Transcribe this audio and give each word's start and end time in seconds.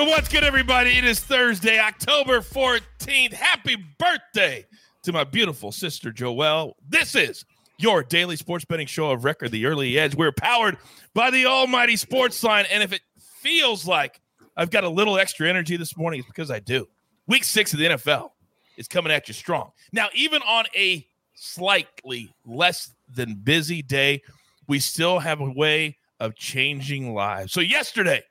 So, 0.00 0.06
what's 0.06 0.30
good, 0.30 0.44
everybody? 0.44 0.96
It 0.96 1.04
is 1.04 1.20
Thursday, 1.20 1.78
October 1.78 2.40
14th. 2.40 3.34
Happy 3.34 3.76
birthday 3.98 4.64
to 5.02 5.12
my 5.12 5.24
beautiful 5.24 5.72
sister, 5.72 6.10
Joelle. 6.10 6.72
This 6.88 7.14
is 7.14 7.44
your 7.76 8.02
daily 8.02 8.36
sports 8.36 8.64
betting 8.64 8.86
show 8.86 9.10
of 9.10 9.24
record, 9.24 9.50
The 9.50 9.66
Early 9.66 9.98
Edge. 9.98 10.14
We're 10.14 10.32
powered 10.32 10.78
by 11.12 11.30
the 11.30 11.44
almighty 11.44 11.96
Sportsline. 11.96 12.66
And 12.72 12.82
if 12.82 12.94
it 12.94 13.02
feels 13.42 13.86
like 13.86 14.22
I've 14.56 14.70
got 14.70 14.84
a 14.84 14.88
little 14.88 15.18
extra 15.18 15.50
energy 15.50 15.76
this 15.76 15.94
morning, 15.98 16.20
it's 16.20 16.28
because 16.28 16.50
I 16.50 16.60
do. 16.60 16.88
Week 17.26 17.44
six 17.44 17.74
of 17.74 17.78
the 17.78 17.84
NFL 17.84 18.30
is 18.78 18.88
coming 18.88 19.12
at 19.12 19.28
you 19.28 19.34
strong. 19.34 19.70
Now, 19.92 20.08
even 20.14 20.40
on 20.48 20.64
a 20.74 21.06
slightly 21.34 22.34
less 22.46 22.94
than 23.14 23.34
busy 23.34 23.82
day, 23.82 24.22
we 24.66 24.78
still 24.78 25.18
have 25.18 25.40
a 25.40 25.50
way 25.50 25.98
of 26.20 26.36
changing 26.36 27.12
lives. 27.12 27.52
So, 27.52 27.60
yesterday, 27.60 28.22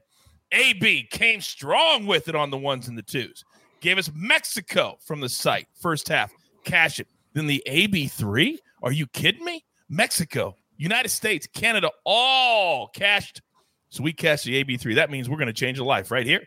AB 0.52 1.08
came 1.12 1.42
strong 1.42 2.06
with 2.06 2.28
it 2.28 2.36
on 2.36 2.50
the 2.50 2.58
ones 2.58 2.88
and 2.88 2.98
the 2.98 3.04
twos. 3.04 3.44
Gave 3.82 3.98
us 3.98 4.12
Mexico 4.14 4.98
from 5.06 5.22
the 5.22 5.30
site, 5.30 5.68
first 5.80 6.08
half, 6.08 6.32
cash 6.64 7.00
it. 7.00 7.08
Then 7.34 7.48
the 7.48 7.64
AB3? 7.68 8.58
Are 8.84 8.92
you 8.92 9.08
kidding 9.08 9.46
me? 9.46 9.64
Mexico, 9.90 10.56
United 10.78 11.10
States, 11.10 11.48
Canada, 11.48 11.90
all 12.06 12.88
cashed. 12.88 13.42
So 13.90 14.04
we 14.04 14.14
cashed 14.14 14.46
the 14.46 14.64
AB3. 14.64 14.96
That 14.96 15.10
means 15.10 15.30
we're 15.30 15.38
going 15.38 15.48
to 15.48 15.54
change 15.54 15.80
a 15.80 15.84
life 15.84 16.12
right 16.12 16.26
here 16.26 16.44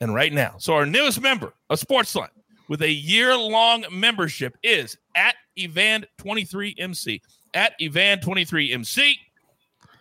and 0.00 0.14
right 0.14 0.32
now. 0.32 0.56
So 0.58 0.74
our 0.74 0.86
newest 0.86 1.20
member 1.20 1.52
of 1.70 1.80
Sportsline 1.80 2.28
with 2.68 2.82
a 2.82 2.90
year-long 2.90 3.84
membership 3.90 4.56
is 4.62 4.96
at 5.14 5.34
Evan23MC. 5.58 7.20
At 7.54 7.78
Evan23MC. 7.80 9.14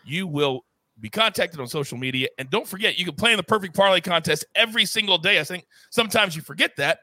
You 0.06 0.28
will 0.28 0.66
be 1.04 1.10
contacted 1.10 1.60
on 1.60 1.68
social 1.68 1.98
media. 1.98 2.30
And 2.38 2.50
don't 2.50 2.66
forget, 2.66 2.98
you 2.98 3.04
can 3.04 3.14
play 3.14 3.34
in 3.34 3.38
the 3.38 3.44
perfect 3.44 3.76
parlay 3.76 4.00
contest 4.00 4.46
every 4.56 4.86
single 4.86 5.18
day. 5.18 5.38
I 5.38 5.44
think 5.44 5.66
sometimes 5.90 6.34
you 6.34 6.42
forget 6.42 6.78
that. 6.78 7.00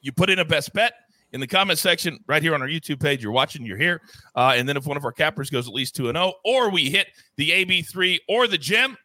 You 0.00 0.12
put 0.12 0.30
in 0.30 0.38
a 0.38 0.46
best 0.46 0.72
bet 0.72 0.94
in 1.32 1.40
the 1.40 1.46
comment 1.46 1.78
section 1.78 2.20
right 2.26 2.42
here 2.42 2.54
on 2.54 2.62
our 2.62 2.68
YouTube 2.68 3.00
page. 3.00 3.22
You're 3.22 3.32
watching, 3.32 3.66
you're 3.66 3.76
here. 3.76 4.00
Uh, 4.34 4.54
and 4.56 4.66
then 4.66 4.78
if 4.78 4.86
one 4.86 4.96
of 4.96 5.04
our 5.04 5.12
cappers 5.12 5.50
goes 5.50 5.68
at 5.68 5.74
least 5.74 5.94
2 5.94 6.08
and 6.08 6.16
0, 6.16 6.32
or 6.42 6.70
we 6.70 6.88
hit 6.88 7.08
the 7.36 7.50
AB3 7.50 8.18
or 8.30 8.48
the 8.48 8.56
gem, 8.56 8.96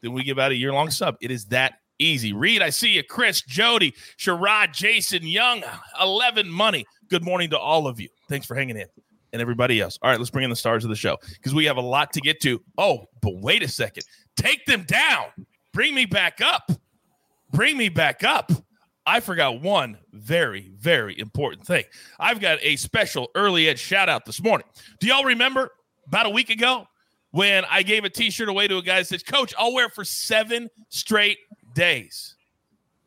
then 0.00 0.12
we 0.12 0.24
give 0.24 0.40
out 0.40 0.50
a 0.50 0.56
year 0.56 0.72
long 0.72 0.90
sub. 0.90 1.16
It 1.20 1.30
is 1.30 1.44
that 1.46 1.74
easy. 2.00 2.32
Reed, 2.32 2.62
I 2.62 2.70
see 2.70 2.94
you. 2.94 3.04
Chris, 3.04 3.42
Jody, 3.42 3.94
Sherrod, 4.18 4.72
Jason, 4.72 5.24
Young, 5.24 5.62
11 6.00 6.50
money. 6.50 6.84
Good 7.08 7.24
morning 7.24 7.50
to 7.50 7.58
all 7.58 7.86
of 7.86 8.00
you. 8.00 8.08
Thanks 8.28 8.44
for 8.44 8.56
hanging 8.56 8.76
in 8.76 9.07
and 9.32 9.42
everybody 9.42 9.80
else. 9.80 9.98
All 10.02 10.10
right, 10.10 10.18
let's 10.18 10.30
bring 10.30 10.44
in 10.44 10.50
the 10.50 10.56
stars 10.56 10.84
of 10.84 10.90
the 10.90 10.96
show 10.96 11.18
because 11.34 11.54
we 11.54 11.64
have 11.66 11.76
a 11.76 11.82
lot 11.82 12.12
to 12.14 12.20
get 12.20 12.40
to. 12.42 12.60
Oh, 12.76 13.06
but 13.20 13.36
wait 13.36 13.62
a 13.62 13.68
second. 13.68 14.04
Take 14.36 14.64
them 14.66 14.84
down. 14.84 15.26
Bring 15.72 15.94
me 15.94 16.06
back 16.06 16.40
up. 16.40 16.70
Bring 17.52 17.76
me 17.76 17.88
back 17.88 18.24
up. 18.24 18.52
I 19.06 19.20
forgot 19.20 19.62
one 19.62 19.96
very, 20.12 20.70
very 20.76 21.18
important 21.18 21.66
thing. 21.66 21.84
I've 22.20 22.40
got 22.40 22.58
a 22.60 22.76
special 22.76 23.30
early 23.34 23.68
edge 23.68 23.78
shout 23.78 24.10
out 24.10 24.26
this 24.26 24.42
morning. 24.42 24.66
Do 25.00 25.06
y'all 25.06 25.24
remember 25.24 25.70
about 26.06 26.26
a 26.26 26.30
week 26.30 26.50
ago 26.50 26.86
when 27.30 27.64
I 27.70 27.82
gave 27.82 28.04
a 28.04 28.10
t 28.10 28.30
shirt 28.30 28.50
away 28.50 28.68
to 28.68 28.76
a 28.76 28.82
guy 28.82 28.98
that 28.98 29.06
says, 29.06 29.22
Coach, 29.22 29.54
I'll 29.58 29.72
wear 29.72 29.86
it 29.86 29.94
for 29.94 30.04
seven 30.04 30.68
straight 30.90 31.38
days? 31.74 32.36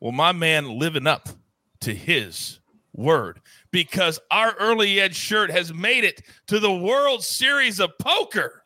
Well, 0.00 0.10
my 0.10 0.32
man 0.32 0.76
living 0.76 1.06
up 1.06 1.28
to 1.82 1.94
his 1.94 2.58
word 2.92 3.40
because 3.72 4.20
our 4.30 4.54
early 4.60 5.00
edge 5.00 5.16
shirt 5.16 5.50
has 5.50 5.74
made 5.74 6.04
it 6.04 6.22
to 6.46 6.60
the 6.60 6.72
World 6.72 7.24
Series 7.24 7.80
of 7.80 7.90
Poker. 7.98 8.62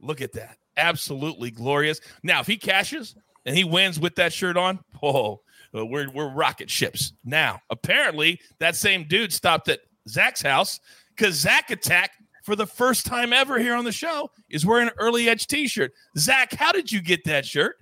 Look 0.00 0.20
at 0.20 0.32
that. 0.32 0.56
Absolutely 0.76 1.50
glorious. 1.50 2.00
Now, 2.22 2.40
if 2.40 2.46
he 2.46 2.56
cashes 2.56 3.14
and 3.46 3.56
he 3.56 3.62
wins 3.62 4.00
with 4.00 4.16
that 4.16 4.32
shirt 4.32 4.56
on, 4.56 4.80
oh, 5.02 5.40
we're, 5.72 6.10
we're 6.10 6.28
rocket 6.28 6.70
ships. 6.70 7.12
Now, 7.24 7.60
apparently, 7.70 8.40
that 8.58 8.74
same 8.76 9.04
dude 9.04 9.32
stopped 9.32 9.68
at 9.68 9.80
Zack's 10.08 10.42
house 10.42 10.80
because 11.14 11.34
Zack 11.34 11.70
Attack, 11.70 12.12
for 12.42 12.56
the 12.56 12.66
first 12.66 13.06
time 13.06 13.32
ever 13.32 13.58
here 13.58 13.74
on 13.74 13.84
the 13.84 13.92
show, 13.92 14.30
is 14.50 14.66
wearing 14.66 14.88
an 14.88 14.94
early 14.98 15.28
edge 15.28 15.46
t 15.46 15.66
shirt. 15.66 15.92
Zack, 16.18 16.54
how 16.54 16.72
did 16.72 16.90
you 16.90 17.00
get 17.00 17.24
that 17.24 17.46
shirt? 17.46 17.76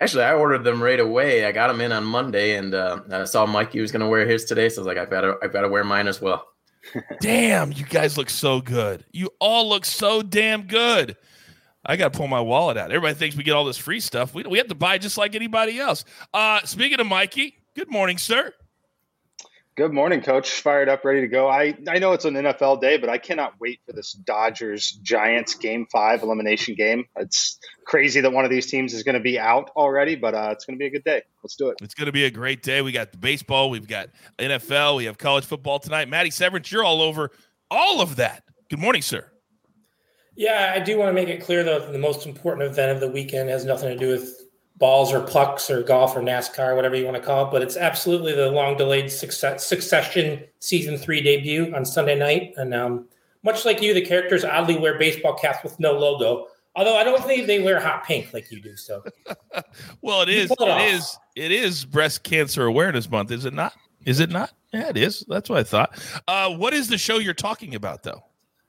Actually, 0.00 0.24
I 0.24 0.34
ordered 0.34 0.64
them 0.64 0.82
right 0.82 1.00
away. 1.00 1.46
I 1.46 1.52
got 1.52 1.68
them 1.68 1.80
in 1.80 1.90
on 1.90 2.04
Monday, 2.04 2.56
and 2.56 2.74
uh, 2.74 3.00
I 3.10 3.24
saw 3.24 3.46
Mikey 3.46 3.80
was 3.80 3.92
going 3.92 4.00
to 4.00 4.08
wear 4.08 4.26
his 4.26 4.44
today, 4.44 4.68
so 4.68 4.80
I 4.80 4.82
was 4.82 4.86
like, 4.86 4.98
I've 4.98 5.10
got 5.10 5.22
to, 5.22 5.36
I've 5.42 5.52
got 5.52 5.62
to 5.62 5.68
wear 5.68 5.84
mine 5.84 6.06
as 6.06 6.20
well. 6.20 6.46
damn, 7.20 7.72
you 7.72 7.84
guys 7.84 8.18
look 8.18 8.30
so 8.30 8.60
good. 8.60 9.04
You 9.12 9.30
all 9.40 9.68
look 9.68 9.84
so 9.84 10.22
damn 10.22 10.62
good. 10.66 11.16
I 11.84 11.96
got 11.96 12.12
to 12.12 12.18
pull 12.18 12.28
my 12.28 12.40
wallet 12.40 12.76
out. 12.76 12.90
Everybody 12.90 13.14
thinks 13.14 13.36
we 13.36 13.44
get 13.44 13.52
all 13.52 13.64
this 13.64 13.78
free 13.78 14.00
stuff. 14.00 14.34
We, 14.34 14.42
we 14.42 14.58
have 14.58 14.68
to 14.68 14.74
buy 14.74 14.98
just 14.98 15.16
like 15.16 15.34
anybody 15.34 15.78
else. 15.78 16.04
Uh, 16.34 16.60
speaking 16.64 17.00
of 17.00 17.06
Mikey, 17.06 17.54
good 17.74 17.90
morning, 17.90 18.18
sir. 18.18 18.52
Good 19.76 19.92
morning, 19.92 20.22
coach. 20.22 20.62
Fired 20.62 20.88
up, 20.88 21.04
ready 21.04 21.20
to 21.20 21.28
go. 21.28 21.50
I, 21.50 21.76
I 21.86 21.98
know 21.98 22.14
it's 22.14 22.24
an 22.24 22.32
NFL 22.32 22.80
day, 22.80 22.96
but 22.96 23.10
I 23.10 23.18
cannot 23.18 23.52
wait 23.60 23.80
for 23.84 23.92
this 23.92 24.12
Dodgers 24.12 24.92
Giants 25.02 25.54
game 25.54 25.86
five 25.92 26.22
elimination 26.22 26.74
game. 26.74 27.04
It's 27.14 27.58
crazy 27.84 28.22
that 28.22 28.32
one 28.32 28.46
of 28.46 28.50
these 28.50 28.68
teams 28.68 28.94
is 28.94 29.02
going 29.02 29.16
to 29.16 29.20
be 29.20 29.38
out 29.38 29.68
already, 29.76 30.14
but 30.14 30.34
uh, 30.34 30.48
it's 30.52 30.64
going 30.64 30.78
to 30.78 30.82
be 30.82 30.86
a 30.86 30.90
good 30.90 31.04
day. 31.04 31.20
Let's 31.42 31.56
do 31.56 31.68
it. 31.68 31.76
It's 31.82 31.92
going 31.92 32.06
to 32.06 32.12
be 32.12 32.24
a 32.24 32.30
great 32.30 32.62
day. 32.62 32.80
We 32.80 32.90
got 32.90 33.20
baseball, 33.20 33.68
we've 33.68 33.86
got 33.86 34.08
NFL, 34.38 34.96
we 34.96 35.04
have 35.04 35.18
college 35.18 35.44
football 35.44 35.78
tonight. 35.78 36.08
Maddie 36.08 36.30
Severance, 36.30 36.72
you're 36.72 36.82
all 36.82 37.02
over 37.02 37.30
all 37.70 38.00
of 38.00 38.16
that. 38.16 38.44
Good 38.70 38.78
morning, 38.78 39.02
sir. 39.02 39.30
Yeah, 40.36 40.72
I 40.74 40.80
do 40.80 40.96
want 40.96 41.10
to 41.10 41.12
make 41.12 41.28
it 41.28 41.42
clear 41.42 41.62
that 41.64 41.92
the 41.92 41.98
most 41.98 42.24
important 42.24 42.70
event 42.70 42.92
of 42.92 43.00
the 43.00 43.10
weekend 43.10 43.50
has 43.50 43.66
nothing 43.66 43.90
to 43.90 43.96
do 43.98 44.08
with 44.08 44.45
balls 44.78 45.12
or 45.12 45.20
pucks 45.20 45.70
or 45.70 45.82
golf 45.82 46.16
or 46.16 46.20
NASCAR, 46.20 46.76
whatever 46.76 46.96
you 46.96 47.04
want 47.04 47.16
to 47.16 47.22
call 47.22 47.46
it. 47.46 47.50
But 47.50 47.62
it's 47.62 47.76
absolutely 47.76 48.34
the 48.34 48.50
long 48.50 48.76
delayed 48.76 49.10
success, 49.10 49.66
Succession 49.66 50.44
season 50.60 50.98
three 50.98 51.20
debut 51.20 51.74
on 51.74 51.84
Sunday 51.84 52.18
night. 52.18 52.52
And 52.56 52.74
um, 52.74 53.06
much 53.42 53.64
like 53.64 53.80
you, 53.80 53.94
the 53.94 54.04
characters 54.04 54.44
oddly 54.44 54.78
wear 54.78 54.98
baseball 54.98 55.34
caps 55.34 55.62
with 55.62 55.78
no 55.80 55.92
logo. 55.92 56.46
Although 56.74 56.96
I 56.96 57.04
don't 57.04 57.24
think 57.24 57.46
they 57.46 57.62
wear 57.62 57.80
hot 57.80 58.04
pink 58.04 58.34
like 58.34 58.50
you 58.52 58.60
do. 58.60 58.76
So, 58.76 59.02
well, 60.02 60.20
it 60.20 60.28
is. 60.28 60.50
It, 60.50 60.60
it 60.60 60.94
is. 60.94 61.18
It 61.34 61.52
is 61.52 61.84
Breast 61.86 62.22
Cancer 62.22 62.66
Awareness 62.66 63.10
Month, 63.10 63.30
is 63.30 63.46
it 63.46 63.54
not? 63.54 63.72
Is 64.04 64.20
it 64.20 64.30
not? 64.30 64.52
Yeah, 64.74 64.90
it 64.90 64.98
is. 64.98 65.24
That's 65.26 65.48
what 65.48 65.58
I 65.58 65.62
thought. 65.62 65.98
Uh, 66.28 66.50
what 66.54 66.74
is 66.74 66.88
the 66.88 66.98
show 66.98 67.18
you're 67.18 67.32
talking 67.34 67.74
about, 67.74 68.02
though? 68.02 68.22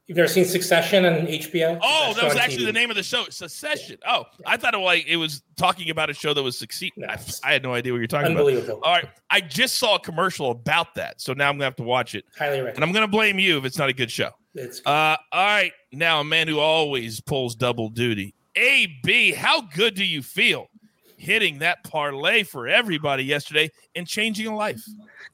You've 0.07 0.15
never 0.15 0.29
seen 0.29 0.45
Succession 0.45 1.03
on 1.03 1.27
HBO? 1.27 1.77
Oh, 1.83 2.13
that 2.15 2.23
was 2.23 2.37
actually 2.37 2.63
TV. 2.63 2.67
the 2.67 2.73
name 2.73 2.89
of 2.89 2.95
the 2.95 3.03
show. 3.03 3.25
Succession. 3.29 3.97
Oh, 4.07 4.23
I 4.45 4.55
thought 4.55 4.73
it 4.73 4.77
was 4.77 4.85
like 4.85 5.05
it 5.05 5.17
was 5.17 5.43
talking 5.57 5.89
about 5.89 6.09
a 6.09 6.13
show 6.13 6.33
that 6.33 6.41
was 6.41 6.57
succeeding. 6.57 7.03
No. 7.03 7.09
I, 7.09 7.19
I, 7.43 7.51
had 7.51 7.61
no 7.61 7.73
idea 7.73 7.91
what 7.91 7.97
you're 7.97 8.07
talking 8.07 8.27
Unbelievable. 8.27 8.77
about. 8.77 8.87
All 8.87 8.93
right, 8.93 9.09
I 9.29 9.41
just 9.41 9.77
saw 9.77 9.95
a 9.95 9.99
commercial 9.99 10.49
about 10.49 10.95
that, 10.95 11.19
so 11.19 11.33
now 11.33 11.49
I'm 11.49 11.55
gonna 11.55 11.65
have 11.65 11.75
to 11.77 11.83
watch 11.83 12.15
it. 12.15 12.23
Highly 12.37 12.59
recommend. 12.59 12.77
And 12.77 12.85
I'm 12.85 12.93
gonna 12.93 13.09
blame 13.09 13.37
you 13.37 13.57
if 13.57 13.65
it's 13.65 13.77
not 13.77 13.89
a 13.89 13.93
good 13.93 14.09
show. 14.09 14.29
It's 14.55 14.79
good. 14.79 14.89
Uh, 14.89 15.17
all 15.33 15.45
right, 15.45 15.73
now 15.91 16.21
a 16.21 16.23
man 16.23 16.47
who 16.47 16.59
always 16.59 17.19
pulls 17.19 17.53
double 17.53 17.89
duty. 17.89 18.33
AB, 18.55 19.33
how 19.33 19.61
good 19.61 19.93
do 19.93 20.05
you 20.05 20.21
feel 20.23 20.69
hitting 21.17 21.59
that 21.59 21.83
parlay 21.83 22.43
for 22.43 22.67
everybody 22.67 23.23
yesterday 23.23 23.69
and 23.95 24.07
changing 24.07 24.47
a 24.47 24.55
life? 24.55 24.81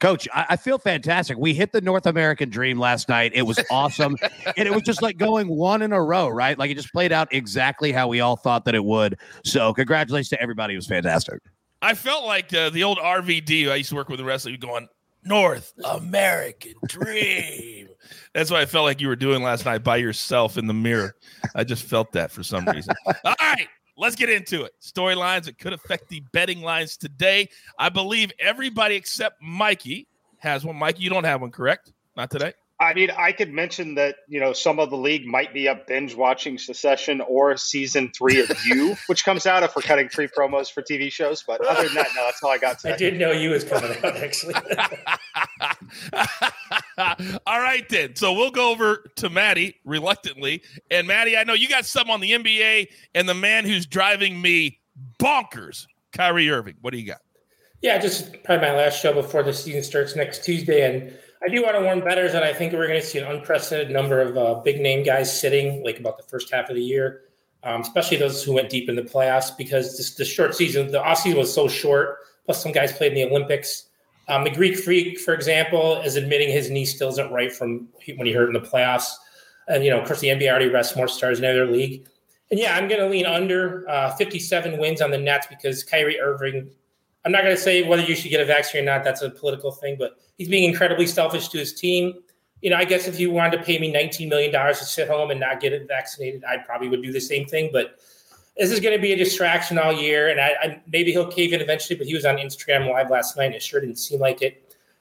Coach, 0.00 0.26
I, 0.34 0.46
I, 0.50 0.56
feel 0.56 0.78
fantastic. 0.78 1.38
We 1.38 1.54
hit 1.54 1.72
the 1.72 1.80
North 1.80 2.06
American 2.06 2.50
dream 2.50 2.78
last 2.78 3.08
night. 3.08 3.32
It 3.34 3.42
was 3.42 3.60
awesome. 3.70 4.16
and 4.56 4.66
it 4.66 4.72
was 4.72 4.82
just 4.82 5.02
like 5.02 5.18
going 5.18 5.48
one 5.48 5.82
in 5.82 5.92
a 5.92 6.02
row, 6.02 6.28
right? 6.28 6.58
Like 6.58 6.70
it 6.70 6.74
just 6.74 6.92
played 6.92 7.12
out 7.12 7.32
exactly 7.32 7.92
how 7.92 8.08
we 8.08 8.20
all 8.20 8.36
thought 8.36 8.64
that 8.64 8.74
it 8.74 8.84
would. 8.84 9.18
So, 9.44 9.72
congratulations 9.72 10.30
to 10.30 10.42
everybody. 10.42 10.74
It 10.74 10.78
was 10.78 10.86
fantastic. 10.86 11.40
I 11.82 11.94
felt 11.94 12.24
like 12.24 12.52
uh, 12.54 12.70
the 12.70 12.82
old 12.82 12.98
RVD 12.98 13.70
I 13.70 13.76
used 13.76 13.90
to 13.90 13.96
work 13.96 14.08
with 14.08 14.18
the 14.18 14.24
wrestling 14.24 14.56
going, 14.58 14.88
North 15.24 15.72
American 15.84 16.74
dream. 16.86 17.88
That's 18.34 18.50
what 18.50 18.60
I 18.60 18.66
felt 18.66 18.84
like 18.84 19.00
you 19.00 19.08
were 19.08 19.16
doing 19.16 19.42
last 19.42 19.64
night 19.64 19.84
by 19.84 19.96
yourself 19.96 20.58
in 20.58 20.66
the 20.66 20.74
mirror. 20.74 21.14
I 21.54 21.64
just 21.64 21.84
felt 21.84 22.12
that 22.12 22.30
for 22.30 22.42
some 22.42 22.66
reason. 22.66 22.94
All 23.24 23.34
right. 23.40 23.68
Let's 23.96 24.16
get 24.16 24.28
into 24.28 24.64
it. 24.64 24.72
Storylines 24.82 25.44
that 25.44 25.58
could 25.58 25.72
affect 25.72 26.08
the 26.08 26.22
betting 26.32 26.62
lines 26.62 26.96
today. 26.96 27.48
I 27.78 27.88
believe 27.88 28.32
everybody 28.38 28.96
except 28.96 29.40
Mikey 29.40 30.08
has 30.38 30.64
one. 30.64 30.76
Mikey, 30.76 31.02
you 31.02 31.10
don't 31.10 31.24
have 31.24 31.40
one, 31.40 31.50
correct? 31.50 31.92
Not 32.16 32.30
today. 32.30 32.54
I 32.80 32.92
mean, 32.92 33.10
I 33.16 33.30
could 33.30 33.52
mention 33.52 33.94
that 33.94 34.16
you 34.26 34.40
know 34.40 34.52
some 34.52 34.80
of 34.80 34.90
the 34.90 34.96
league 34.96 35.26
might 35.26 35.54
be 35.54 35.68
up 35.68 35.86
binge 35.86 36.14
watching 36.14 36.58
Succession 36.58 37.20
or 37.20 37.56
season 37.56 38.10
three 38.16 38.40
of 38.40 38.50
You, 38.66 38.96
which 39.06 39.24
comes 39.24 39.46
out 39.46 39.62
if 39.62 39.76
we're 39.76 39.82
cutting 39.82 40.08
free 40.08 40.26
promos 40.26 40.72
for 40.72 40.82
TV 40.82 41.10
shows. 41.10 41.44
But 41.46 41.64
other 41.64 41.84
than 41.84 41.94
that, 41.94 42.08
no, 42.16 42.24
that's 42.24 42.42
all 42.42 42.50
I 42.50 42.58
got. 42.58 42.80
Today. 42.80 42.94
I 42.94 42.96
did 42.96 43.18
know 43.18 43.30
You 43.30 43.50
was 43.50 43.62
coming 43.62 43.92
out 44.02 44.16
actually. 44.16 44.54
all 47.46 47.60
right 47.60 47.88
then, 47.88 48.16
so 48.16 48.32
we'll 48.32 48.50
go 48.50 48.70
over 48.70 49.04
to 49.16 49.30
Maddie 49.30 49.76
reluctantly, 49.84 50.62
and 50.90 51.06
Maddie, 51.06 51.36
I 51.36 51.44
know 51.44 51.54
you 51.54 51.68
got 51.68 51.86
some 51.86 52.10
on 52.10 52.20
the 52.20 52.32
NBA 52.32 52.88
and 53.14 53.28
the 53.28 53.34
man 53.34 53.64
who's 53.64 53.86
driving 53.86 54.42
me 54.42 54.80
bonkers, 55.20 55.86
Kyrie 56.12 56.50
Irving. 56.50 56.74
What 56.80 56.92
do 56.92 56.98
you 56.98 57.06
got? 57.06 57.20
Yeah, 57.82 57.98
just 57.98 58.42
probably 58.44 58.66
my 58.66 58.74
last 58.74 59.00
show 59.00 59.12
before 59.12 59.42
the 59.42 59.52
season 59.52 59.82
starts 59.82 60.16
next 60.16 60.44
Tuesday, 60.44 60.88
and 60.88 61.14
I 61.44 61.50
do 61.50 61.62
want 61.62 61.76
to 61.76 61.82
warn 61.82 62.00
bettors 62.00 62.32
that 62.32 62.42
I 62.42 62.54
think 62.54 62.72
we're 62.72 62.86
going 62.86 63.00
to 63.00 63.06
see 63.06 63.18
an 63.18 63.26
unprecedented 63.26 63.90
number 63.92 64.20
of 64.20 64.36
uh, 64.38 64.54
big 64.60 64.80
name 64.80 65.04
guys 65.04 65.40
sitting, 65.40 65.84
like 65.84 66.00
about 66.00 66.16
the 66.16 66.22
first 66.22 66.50
half 66.50 66.70
of 66.70 66.76
the 66.76 66.82
year. 66.82 67.22
um, 67.64 67.80
especially 67.80 68.18
those 68.18 68.44
who 68.44 68.52
went 68.52 68.68
deep 68.68 68.88
in 68.88 68.94
the 68.94 69.02
playoffs 69.02 69.56
because 69.56 69.96
this, 69.96 70.14
the 70.14 70.24
short 70.24 70.54
season, 70.54 70.90
the 70.90 71.00
offseason 71.00 71.36
was 71.36 71.52
so 71.52 71.66
short. 71.66 72.18
Plus, 72.44 72.62
some 72.62 72.72
guys 72.72 72.92
played 72.92 73.12
in 73.12 73.14
the 73.16 73.24
Olympics. 73.24 73.88
Um, 74.28 74.44
the 74.44 74.50
Greek 74.50 74.78
Freak, 74.78 75.18
for 75.18 75.34
example, 75.34 76.00
is 76.02 76.16
admitting 76.16 76.50
his 76.50 76.70
knee 76.70 76.84
still 76.84 77.08
isn't 77.08 77.32
right 77.32 77.52
from 77.52 77.88
when 78.16 78.26
he 78.26 78.32
hurt 78.32 78.48
in 78.48 78.52
the 78.52 78.60
playoffs. 78.60 79.10
And, 79.66 79.82
you 79.82 79.90
know, 79.90 79.98
of 80.00 80.06
course, 80.06 80.20
the 80.20 80.28
NBA 80.28 80.48
already 80.50 80.68
rests 80.68 80.94
more 80.94 81.08
stars 81.08 81.38
in 81.38 81.42
their 81.42 81.66
league. 81.66 82.06
And 82.50 82.60
yeah, 82.60 82.76
I'm 82.76 82.86
going 82.86 83.00
to 83.00 83.08
lean 83.08 83.24
under 83.24 83.88
uh, 83.88 84.14
57 84.14 84.78
wins 84.78 85.00
on 85.00 85.10
the 85.10 85.18
Nets 85.18 85.46
because 85.48 85.82
Kyrie 85.82 86.20
Irving. 86.20 86.70
I'm 87.24 87.32
not 87.32 87.42
going 87.42 87.56
to 87.56 87.60
say 87.60 87.82
whether 87.88 88.02
you 88.02 88.14
should 88.14 88.30
get 88.30 88.42
a 88.42 88.44
vaccine 88.44 88.82
or 88.82 88.84
not. 88.84 89.02
That's 89.02 89.22
a 89.22 89.30
political 89.30 89.72
thing, 89.72 89.96
but 89.98 90.18
he's 90.38 90.48
being 90.48 90.68
incredibly 90.68 91.06
selfish 91.06 91.48
to 91.48 91.58
his 91.58 91.72
team. 91.72 92.14
You 92.60 92.70
know, 92.70 92.76
I 92.76 92.84
guess 92.84 93.06
if 93.06 93.20
you 93.20 93.30
wanted 93.30 93.58
to 93.58 93.62
pay 93.62 93.78
me 93.78 93.92
$19 93.92 94.28
million 94.28 94.52
to 94.52 94.74
sit 94.74 95.08
home 95.08 95.30
and 95.30 95.38
not 95.38 95.60
get 95.60 95.72
it 95.72 95.86
vaccinated, 95.86 96.44
I 96.44 96.58
probably 96.58 96.88
would 96.88 97.02
do 97.02 97.12
the 97.12 97.20
same 97.20 97.46
thing. 97.46 97.70
But 97.72 97.98
this 98.56 98.70
is 98.70 98.80
going 98.80 98.96
to 98.96 99.02
be 99.02 99.12
a 99.12 99.16
distraction 99.16 99.78
all 99.78 99.92
year, 99.92 100.28
and 100.28 100.40
I, 100.40 100.54
I, 100.62 100.82
maybe 100.90 101.12
he'll 101.12 101.30
cave 101.30 101.52
in 101.52 101.60
eventually. 101.60 101.98
But 101.98 102.06
he 102.06 102.14
was 102.14 102.24
on 102.24 102.36
Instagram 102.36 102.90
live 102.90 103.10
last 103.10 103.36
night, 103.36 103.46
and 103.46 103.54
it 103.54 103.62
sure 103.62 103.80
didn't 103.80 103.98
seem 103.98 104.20
like 104.20 104.42
it. 104.42 104.60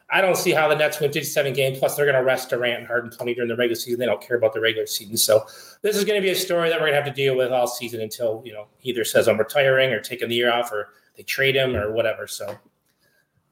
I 0.09 0.21
don't 0.21 0.37
see 0.37 0.51
how 0.51 0.67
the 0.67 0.75
Nets 0.75 0.99
win 0.99 1.11
57 1.11 1.53
games. 1.53 1.79
Plus, 1.79 1.95
they're 1.95 2.05
going 2.05 2.17
to 2.17 2.23
rest 2.23 2.49
Durant 2.49 2.79
and 2.79 2.87
Harden 2.87 3.09
plenty 3.09 3.33
during 3.33 3.47
the 3.47 3.55
regular 3.55 3.75
season. 3.75 3.99
They 3.99 4.05
don't 4.05 4.21
care 4.21 4.37
about 4.37 4.53
the 4.53 4.59
regular 4.59 4.85
season. 4.85 5.17
So, 5.17 5.45
this 5.81 5.95
is 5.95 6.03
going 6.03 6.19
to 6.19 6.21
be 6.21 6.31
a 6.31 6.35
story 6.35 6.69
that 6.69 6.75
we're 6.75 6.87
going 6.87 6.93
to 6.93 7.03
have 7.03 7.05
to 7.05 7.13
deal 7.13 7.35
with 7.35 7.51
all 7.51 7.67
season 7.67 8.01
until 8.01 8.41
you 8.45 8.53
know 8.53 8.67
either 8.81 9.05
says 9.05 9.27
I'm 9.27 9.37
retiring 9.37 9.91
or 9.91 9.99
taking 9.99 10.29
the 10.29 10.35
year 10.35 10.51
off 10.51 10.71
or 10.71 10.89
they 11.15 11.23
trade 11.23 11.55
him 11.55 11.75
or 11.75 11.91
whatever. 11.93 12.27
So, 12.27 12.57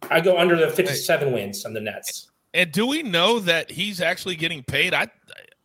I 0.10 0.20
go 0.20 0.38
under 0.38 0.56
the 0.56 0.70
57 0.70 1.32
wins 1.32 1.66
on 1.66 1.74
the 1.74 1.82
Nets. 1.82 2.30
And 2.54 2.72
do 2.72 2.86
we 2.86 3.04
know 3.04 3.40
that 3.40 3.72
he's 3.72 4.02
actually 4.02 4.36
getting 4.36 4.64
paid? 4.64 4.94
I 4.94 5.08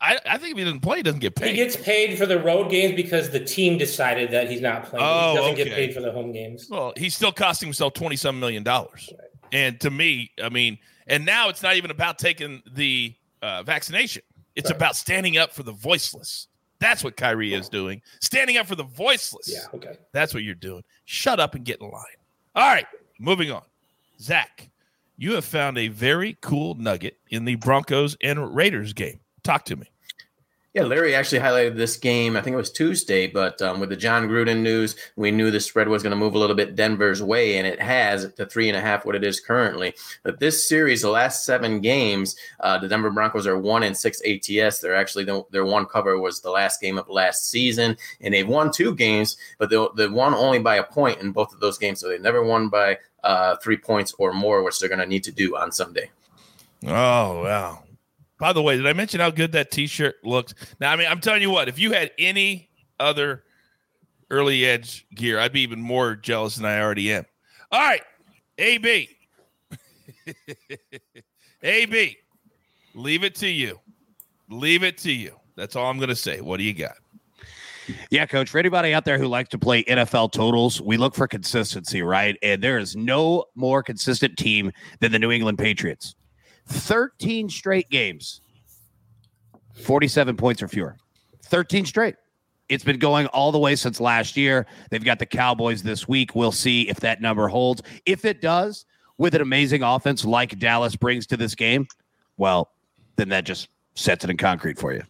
I, 0.01 0.19
I 0.27 0.39
think 0.39 0.53
if 0.53 0.59
he 0.59 0.65
doesn't 0.65 0.81
play, 0.81 0.99
he 0.99 1.03
doesn't 1.03 1.21
get 1.21 1.35
paid. 1.35 1.51
He 1.51 1.57
gets 1.57 1.75
paid 1.77 2.19
for 2.19 2.27
the 2.27 2.39
road 2.39 2.71
games 2.71 2.95
because 2.95 3.31
the 3.31 3.41
team 3.41 3.79
decided 3.79 4.31
that 4.31 4.51
he's 4.51 4.61
not 4.61 4.85
playing. 4.85 5.05
Oh, 5.07 5.31
he 5.31 5.37
doesn't 5.37 5.53
okay. 5.53 5.65
get 5.65 5.73
paid 5.73 5.95
for 5.95 6.01
the 6.01 6.13
home 6.13 6.33
games. 6.33 6.69
Well, 6.71 6.93
he's 6.97 7.15
still 7.15 7.33
costing 7.33 7.67
himself 7.67 7.95
twenty 7.95 8.17
some 8.17 8.39
million 8.39 8.63
dollars. 8.63 9.11
Right. 9.19 9.29
And 9.53 9.81
to 9.81 9.91
me, 9.91 10.33
I 10.43 10.49
mean, 10.49 10.79
and 11.07 11.25
now 11.25 11.49
it's 11.49 11.63
not 11.63 11.77
even 11.77 11.91
about 11.91 12.19
taking 12.19 12.63
the 12.73 13.15
uh, 13.41 13.63
vaccination. 13.63 14.23
It's 14.55 14.71
right. 14.71 14.77
about 14.77 14.97
standing 14.97 15.39
up 15.39 15.55
for 15.55 15.63
the 15.63 15.73
voiceless. 15.73 16.49
That's 16.79 17.03
what 17.03 17.17
Kyrie 17.17 17.55
is 17.55 17.71
doing. 17.71 18.03
Standing 18.21 18.59
up 18.59 18.67
for 18.67 18.75
the 18.75 18.85
voiceless. 18.85 19.51
Yeah, 19.51 19.67
okay. 19.75 19.97
That's 20.13 20.35
what 20.35 20.43
you're 20.43 20.55
doing. 20.55 20.83
Shut 21.07 21.41
up 21.41 21.55
and 21.55 21.65
get 21.65 21.81
in 21.81 21.91
line. 21.91 22.03
All 22.55 22.69
right, 22.69 22.87
moving 23.19 23.51
on. 23.51 23.63
Zack, 24.21 24.71
you 25.17 25.35
have 25.35 25.45
found 25.45 25.79
a 25.79 25.89
very 25.89 26.37
cool 26.41 26.75
nugget 26.75 27.19
in 27.29 27.45
the 27.45 27.57
Broncos 27.57 28.17
and 28.23 28.55
Raiders 28.55 28.93
game. 28.93 29.21
Talk 29.43 29.65
to 29.67 29.77
me. 29.77 29.91
Yeah, 30.77 30.85
Larry 30.85 31.15
actually 31.15 31.39
highlighted 31.39 31.77
this 31.77 31.97
game. 31.97 32.37
I 32.37 32.43
think 32.43 32.53
it 32.53 32.59
was 32.59 32.71
Tuesday, 32.71 33.27
but 33.27 33.63
um, 33.63 33.81
with 33.81 33.89
the 33.89 33.97
Jon 33.97 34.29
Gruden 34.29 34.61
news, 34.61 34.95
we 35.17 35.31
knew 35.31 35.51
the 35.51 35.59
spread 35.59 35.89
was 35.89 36.03
going 36.03 36.11
to 36.11 36.19
move 36.19 36.35
a 36.35 36.39
little 36.39 36.55
bit 36.55 36.77
Denver's 36.77 37.23
way, 37.23 37.57
and 37.57 37.67
it 37.67 37.81
has 37.81 38.31
to 38.35 38.45
three 38.45 38.69
and 38.69 38.77
a 38.77 38.81
half, 38.83 39.07
what 39.07 39.15
it 39.15 39.25
is 39.25 39.41
currently. 39.41 39.95
But 40.23 40.39
this 40.39 40.69
series, 40.69 41.01
the 41.01 41.09
last 41.09 41.47
seven 41.47 41.81
games, 41.81 42.37
uh, 42.61 42.77
the 42.77 42.89
Denver 42.89 43.11
Broncos 43.11 43.47
are 43.47 43.57
one 43.57 43.85
and 43.85 43.97
six 43.97 44.21
ATS. 44.21 44.81
They're 44.81 44.95
actually 44.95 45.25
their 45.51 45.65
one 45.65 45.87
cover 45.87 46.19
was 46.19 46.43
the 46.43 46.51
last 46.51 46.79
game 46.83 46.99
of 46.99 47.09
last 47.09 47.49
season, 47.49 47.97
and 48.21 48.35
they've 48.35 48.47
won 48.47 48.71
two 48.71 48.95
games, 48.95 49.39
but 49.57 49.71
they, 49.71 49.83
they 49.97 50.09
won 50.09 50.35
only 50.35 50.59
by 50.59 50.77
a 50.77 50.85
point 50.85 51.23
in 51.23 51.33
both 51.33 51.55
of 51.55 51.61
those 51.61 51.79
games. 51.79 52.01
So 52.01 52.09
they 52.11 52.19
never 52.19 52.45
won 52.45 52.69
by 52.69 52.99
uh, 53.25 53.57
three 53.63 53.79
points 53.79 54.13
or 54.19 54.35
more, 54.35 54.63
which 54.63 54.79
they're 54.79 54.91
going 54.91 54.99
to 54.99 55.07
need 55.07 55.25
to 55.25 55.33
do 55.33 55.57
on 55.57 55.73
Sunday. 55.73 56.11
Oh 56.85 57.45
wow! 57.45 57.83
By 58.39 58.53
the 58.53 58.63
way, 58.63 58.77
did 58.77 58.87
I 58.87 58.93
mention 58.93 59.21
how 59.21 59.31
good 59.31 59.53
that 59.53 59.71
T-shirt 59.71 60.17
looks? 60.23 60.55
Now, 60.79 60.93
I 60.93 60.97
mean, 60.97 61.07
I'm 61.09 61.21
telling 61.21 61.43
you 61.43 61.51
what. 61.51 61.69
If 61.69 61.79
you 61.79 61.93
had 61.93 62.11
any 62.19 62.69
other 63.01 63.45
early 64.31 64.67
edge 64.67 65.07
gear, 65.15 65.39
I'd 65.39 65.53
be 65.53 65.63
even 65.63 65.81
more 65.81 66.15
jealous 66.17 66.57
than 66.57 66.67
I 66.67 66.81
already 66.81 67.13
am. 67.13 67.25
All 67.73 67.81
right, 67.81 68.03
AB, 68.59 69.09
AB, 71.63 72.17
leave 72.95 73.25
it 73.25 73.35
to 73.37 73.49
you. 73.49 73.81
Leave 74.49 74.85
it 74.85 74.99
to 74.99 75.13
you. 75.13 75.35
That's 75.57 75.75
all 75.75 75.91
I'm 75.91 75.97
going 75.97 76.11
to 76.11 76.17
say. 76.17 76.41
What 76.41 76.59
do 76.59 76.65
you 76.65 76.75
got? 76.75 76.97
Yeah, 78.11 78.27
coach. 78.27 78.51
For 78.51 78.59
anybody 78.59 78.93
out 78.95 79.05
there 79.05 79.19
who 79.19 79.27
likes 79.27 79.49
to 79.51 79.59
play 79.59 79.83
NFL 79.85 80.33
totals, 80.33 80.81
we 80.81 80.97
look 80.97 81.15
for 81.15 81.27
consistency, 81.27 82.03
right? 82.03 82.37
And 82.43 82.63
there 82.63 82.79
is 82.79 82.97
no 82.97 83.45
more 83.55 83.83
consistent 83.83 84.37
team 84.37 84.73
than 85.01 85.13
the 85.13 85.19
New 85.19 85.31
England 85.31 85.59
Patriots. 85.59 86.15
13 86.67 87.49
straight 87.49 87.89
games, 87.91 88.41
47 89.75 90.37
points 90.37 90.63
or 90.63 90.69
fewer. 90.69 90.97
13 91.45 91.87
straight. 91.87 92.17
It's 92.69 92.83
been 92.83 92.99
going 92.99 93.27
all 93.29 93.53
the 93.53 93.59
way 93.59 93.77
since 93.77 94.01
last 94.01 94.37
year. 94.37 94.67
They've 94.91 95.05
got 95.05 95.21
the 95.21 95.27
Cowboys 95.27 95.83
this 95.83 96.09
week. 96.09 96.35
We'll 96.35 96.51
see 96.51 96.89
if 96.89 96.99
that 97.01 97.21
number 97.21 97.47
holds. 97.47 97.83
If 98.05 98.25
it 98.25 98.41
does, 98.41 98.85
with 99.19 99.35
an 99.35 99.41
amazing 99.41 99.83
offense 99.83 100.25
like 100.25 100.59
Dallas 100.59 100.97
brings 100.97 101.27
to 101.29 101.37
this 101.37 101.55
game, 101.55 101.87
well, 102.37 102.73
then 103.17 103.29
that 103.31 103.45
just 103.45 103.69
sets 103.95 104.25
it 104.25 104.31
in 104.31 104.37
concrete 104.37 104.79
for 104.79 104.93
you. 104.93 105.03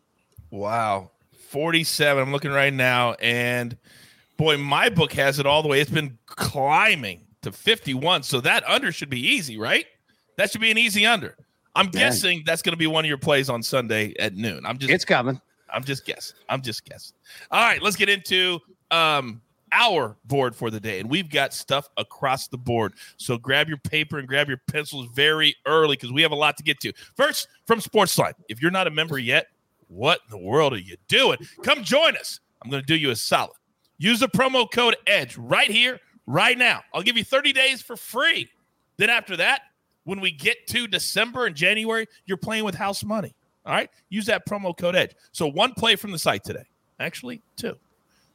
Wow. 0.51 1.11
47. 1.49 2.23
I'm 2.23 2.33
looking 2.33 2.51
right 2.51 2.73
now. 2.73 3.15
And 3.15 3.77
boy, 4.37 4.59
my 4.59 4.89
book 4.89 5.13
has 5.15 5.39
it 5.39 5.47
all 5.47 5.63
the 5.63 5.69
way. 5.69 5.81
It's 5.81 5.91
been 5.91 6.19
climbing 6.27 7.27
to 7.43 7.53
51. 7.53 8.23
So 8.23 8.41
that 8.41 8.69
under 8.69 8.93
should 8.93 9.11
be 9.11 9.21
easy, 9.21 9.57
right? 9.57 9.87
That 10.37 10.51
should 10.51 10.61
be 10.61 10.71
an 10.71 10.79
easy 10.79 11.07
under. 11.07 11.37
I'm 11.77 11.89
guessing 11.89 12.43
that's 12.47 12.63
going 12.63 12.73
to 12.73 12.79
be 12.79 12.87
one 12.87 13.05
of 13.05 13.09
your 13.09 13.19
plays 13.19 13.49
on 13.49 13.63
Sunday 13.63 14.15
at 14.19 14.35
noon. 14.35 14.65
I'm 14.65 14.79
just 14.79 14.93
it's 14.93 15.05
coming. 15.05 15.41
I'm 15.73 15.85
just 15.85 16.05
guessing. 16.05 16.37
I'm 16.49 16.63
just 16.63 16.85
guessing. 16.85 17.17
All 17.51 17.61
right, 17.61 17.83
let's 17.83 17.97
get 17.97 18.09
into 18.09 18.61
um 18.91 19.41
our 19.73 20.17
board 20.25 20.55
for 20.55 20.71
the 20.71 20.81
day, 20.81 21.01
and 21.01 21.11
we've 21.11 21.31
got 21.31 21.53
stuff 21.53 21.89
across 21.97 22.49
the 22.49 22.57
board. 22.57 22.95
So 23.17 23.37
grab 23.37 23.69
your 23.69 23.79
paper 23.79 24.19
and 24.19 24.27
grab 24.27 24.49
your 24.49 24.61
pencils 24.69 25.09
very 25.13 25.55
early 25.67 25.97
because 25.97 26.13
we 26.13 26.23
have 26.23 26.33
a 26.33 26.37
lot 26.37 26.57
to 26.57 26.63
get 26.63 26.81
to. 26.81 26.93
First, 27.15 27.49
from 27.67 27.81
Sportsline, 27.81 28.35
if 28.49 28.63
you're 28.63 28.71
not 28.71 28.87
a 28.87 28.91
member 28.91 29.19
yet, 29.19 29.49
what 29.89 30.21
in 30.25 30.39
the 30.39 30.45
world 30.45 30.73
are 30.73 30.79
you 30.79 30.97
doing? 31.09 31.39
Come 31.63 31.83
join 31.83 32.17
us. 32.17 32.41
I'm 32.63 32.71
going 32.71 32.83
to 32.83 32.87
do 32.87 32.97
you 32.97 33.11
a 33.11 33.17
solid. 33.17 33.53
Use 33.99 34.21
the 34.21 34.29
promo 34.29 34.71
code 34.71 34.97
EDGE 35.07 35.37
right 35.37 35.71
here, 35.71 36.01
right 36.27 36.57
now. 36.57 36.83
I'll 36.93 37.03
give 37.03 37.17
you 37.17 37.25
30 37.25 37.53
days 37.53 37.83
for 37.83 37.97
free. 37.97 38.49
Then 38.99 39.11
after 39.11 39.37
that, 39.37 39.63
when 40.07 40.21
we 40.21 40.31
get 40.31 40.67
to 40.69 40.87
December 40.87 41.47
and 41.47 41.55
January, 41.55 42.07
you're 42.27 42.37
playing 42.37 42.65
with 42.65 42.77
house 42.77 43.05
money. 43.05 43.35
All 43.67 43.73
right. 43.73 43.91
Use 44.09 44.27
that 44.27 44.47
promo 44.47 44.75
code 44.77 44.95
EDGE. 44.95 45.15
So 45.33 45.49
one 45.49 45.75
play 45.75 45.97
from 45.97 46.13
the 46.13 46.19
site 46.19 46.45
today. 46.45 46.65
Actually, 47.01 47.43
two. 47.57 47.77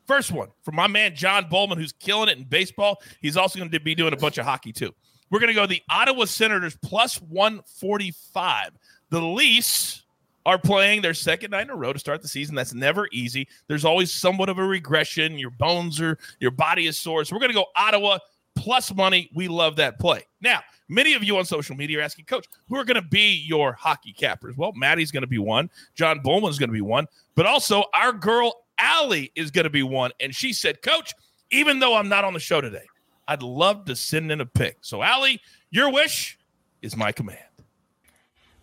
First 0.06 0.32
one 0.32 0.50
from 0.64 0.76
my 0.76 0.88
man 0.88 1.16
John 1.16 1.48
Bowman, 1.50 1.78
who's 1.78 1.94
killing 1.94 2.28
it 2.28 2.38
in 2.38 2.44
baseball. 2.44 3.02
He's 3.22 3.38
also 3.38 3.58
going 3.58 3.72
to 3.72 3.80
be 3.80 3.96
doing 3.96 4.12
a 4.12 4.18
bunch 4.18 4.38
of 4.38 4.46
hockey 4.46 4.74
too. 4.74 4.94
We're 5.30 5.40
going 5.40 5.48
to 5.48 5.54
go 5.54 5.66
the 5.66 5.82
Ottawa 5.90 6.26
Senators 6.26 6.78
plus 6.82 7.22
145. 7.22 8.72
The 9.10 9.22
Leafs 9.22 10.04
are 10.46 10.58
playing 10.58 11.02
their 11.02 11.14
second 11.14 11.52
night 11.52 11.64
in 11.64 11.70
a 11.70 11.76
row 11.76 11.94
to 11.94 12.00
start 12.00 12.22
the 12.22 12.28
season. 12.28 12.54
That's 12.54 12.74
never 12.74 13.08
easy. 13.14 13.48
There's 13.68 13.86
always 13.86 14.12
somewhat 14.12 14.50
of 14.50 14.58
a 14.58 14.66
regression. 14.66 15.40
Your 15.40 15.52
bones 15.52 16.02
are, 16.02 16.18
your 16.42 16.52
body 16.52 16.88
is 16.88 16.98
sore. 16.98 17.24
So 17.24 17.34
we're 17.34 17.40
going 17.40 17.52
to 17.52 17.56
go 17.56 17.68
Ottawa 17.78 18.18
plus 18.62 18.94
money. 18.94 19.28
We 19.34 19.48
love 19.48 19.78
that 19.78 19.98
play. 20.00 20.24
Now, 20.40 20.60
many 20.88 21.16
of 21.16 21.24
you 21.24 21.36
on 21.38 21.46
social 21.46 21.76
media 21.76 21.98
are 21.98 22.02
asking, 22.04 22.26
Coach, 22.26 22.46
who 22.70 22.76
are 22.76 22.86
going 22.86 23.02
to 23.02 23.08
be 23.08 23.44
your 23.48 23.74
hockey 23.74 24.14
cappers? 24.14 24.56
Well, 24.56 24.72
Maddie's 24.76 25.12
going 25.12 25.22
to 25.22 25.28
be 25.28 25.40
one. 25.40 25.72
John 25.96 26.20
Bowman's 26.20 26.60
going 26.60 26.70
to 26.70 26.74
be 26.74 26.82
one. 26.82 27.08
But 27.34 27.48
also, 27.48 27.86
our 27.96 28.14
girl, 28.14 28.64
Allie, 28.78 29.32
is 29.36 29.50
going 29.50 29.64
to 29.64 29.72
be 29.72 29.82
one. 29.82 30.12
And 30.20 30.36
she 30.36 30.54
said, 30.54 30.84
Coach, 30.84 31.14
even 31.50 31.80
though 31.80 31.96
I'm 31.96 32.08
not 32.08 32.24
on 32.24 32.34
the 32.34 32.40
show 32.40 32.62
today, 32.62 32.86
I'd 33.28 33.42
love 33.42 33.86
to 33.86 33.96
send 33.96 34.32
in 34.32 34.42
a 34.42 34.46
pick. 34.46 34.78
So, 34.82 35.02
Allie, 35.02 35.42
your 35.72 35.92
wish 35.92 36.38
is 36.84 36.96
my 36.96 37.12
command. 37.12 37.40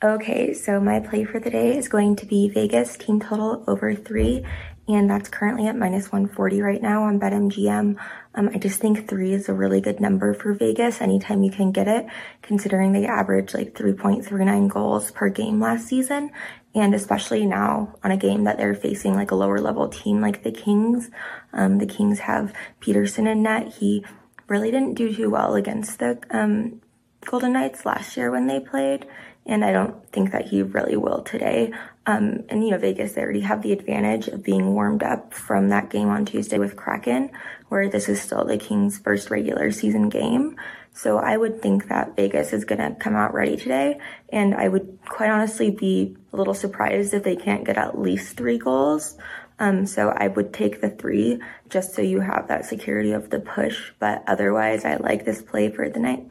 Okay, 0.05 0.55
so 0.55 0.79
my 0.79 1.01
play 1.01 1.25
for 1.25 1.41
the 1.41 1.51
day 1.51 1.77
is 1.77 1.89
going 1.89 2.15
to 2.17 2.27
be 2.27 2.49
Vegas 2.49 2.97
team 2.97 3.19
total 3.19 3.65
over 3.67 3.97
three, 3.97 4.45
and 4.89 5.11
that's 5.11 5.29
currently 5.29 5.67
at 5.67 5.77
minus 5.77 6.11
140 6.11 6.63
right 6.63 6.81
now 6.81 7.05
on 7.05 7.21
BetMGM. 7.21 7.97
Um, 8.35 8.49
I 8.55 8.59
just 8.59 8.81
think 8.81 9.07
three 9.07 9.35
is 9.35 9.49
a 9.49 9.55
really 9.55 9.83
good 9.83 10.01
number 10.01 10.33
for 10.33 10.55
Vegas 10.55 11.03
anytime 11.03 11.43
you 11.43 11.51
can 11.51 11.73
get 11.73 11.87
it, 11.87 12.07
considering 12.41 12.93
they 12.93 13.07
averaged 13.07 13.53
like 13.53 13.75
3.39 13.75 14.69
goals 14.71 15.11
per 15.11 15.29
game 15.29 15.61
last 15.61 15.87
season. 15.87 16.31
And 16.75 16.95
especially 16.95 17.45
now 17.45 17.97
on 18.03 18.13
a 18.13 18.17
game 18.17 18.45
that 18.45 18.57
they're 18.57 18.75
facing 18.75 19.15
like 19.15 19.31
a 19.31 19.35
lower 19.35 19.61
level 19.61 19.89
team 19.89 20.23
like 20.23 20.43
the 20.43 20.53
Kings. 20.53 21.11
Um, 21.53 21.79
the 21.79 21.87
Kings 21.87 22.21
have 22.21 22.55
Petersen 22.81 23.27
in 23.27 23.43
net. 23.43 23.75
He 23.75 24.07
really 24.47 24.71
didn't 24.71 24.95
do 24.95 25.15
too 25.15 25.29
well 25.29 25.55
against 25.55 25.99
the 25.99 26.19
um, 26.31 26.81
Golden 27.27 27.53
Knights 27.53 27.85
last 27.85 28.17
year 28.17 28.31
when 28.31 28.47
they 28.47 28.61
played 28.61 29.07
and 29.49 29.65
I 29.65 29.73
don't 29.73 30.07
think 30.13 30.33
that 30.33 30.47
he 30.47 30.63
really 30.63 30.97
will 30.97 31.23
today. 31.23 31.73
Um, 32.07 32.45
and 32.51 32.63
you 32.63 32.71
know, 32.71 32.79
Vegas 32.79 33.15
they 33.15 33.23
already 33.23 33.41
have 33.41 33.63
the 33.63 33.73
advantage 33.73 34.29
of 34.29 34.45
being 34.45 34.75
warmed 34.75 35.03
up 35.03 35.33
from 35.33 35.71
that 35.71 35.91
game 35.91 36.09
on 36.09 36.27
Tuesday 36.27 36.59
with 36.59 36.77
Kraken, 36.77 37.31
where 37.69 37.89
this 37.89 38.09
is 38.09 38.21
still 38.21 38.45
the 38.45 38.59
Kings' 38.59 38.99
first 38.99 39.31
regular 39.31 39.73
season 39.73 40.11
game. 40.11 40.57
So 40.93 41.19
I 41.19 41.37
would 41.37 41.63
think 41.63 41.89
that 41.89 42.17
Vegas 42.17 42.53
is 42.53 42.65
going 42.65 42.81
to 42.81 42.99
come 42.99 43.15
out 43.15 43.33
ready 43.33 43.57
today, 43.57 43.99
and 44.31 44.55
I 44.55 44.69
would 44.69 44.99
quite 45.07 45.31
honestly 45.31 45.71
be 45.71 46.17
a 46.33 46.37
little 46.37 46.55
surprised 46.55 47.15
if 47.15 47.23
they 47.23 47.37
can't 47.37 47.65
get 47.65 47.79
at 47.79 47.99
least 47.99 48.37
three 48.37 48.59
goals. 48.59 49.17
Um, 49.61 49.87
so 49.87 50.11
I 50.11 50.29
would 50.29 50.53
take 50.53 50.81
the 50.81 50.91
three 50.91 51.41
just 51.69 51.95
so 51.95 52.03
you 52.03 52.21
have 52.21 52.49
that 52.49 52.65
security 52.65 53.13
of 53.13 53.31
the 53.31 53.41
push. 53.41 53.93
But 53.99 54.23
otherwise, 54.27 54.85
I 54.85 54.97
like 54.97 55.25
this 55.25 55.43
play 55.43 55.71
for 55.71 55.89
the 55.89 56.01
night. 56.01 56.27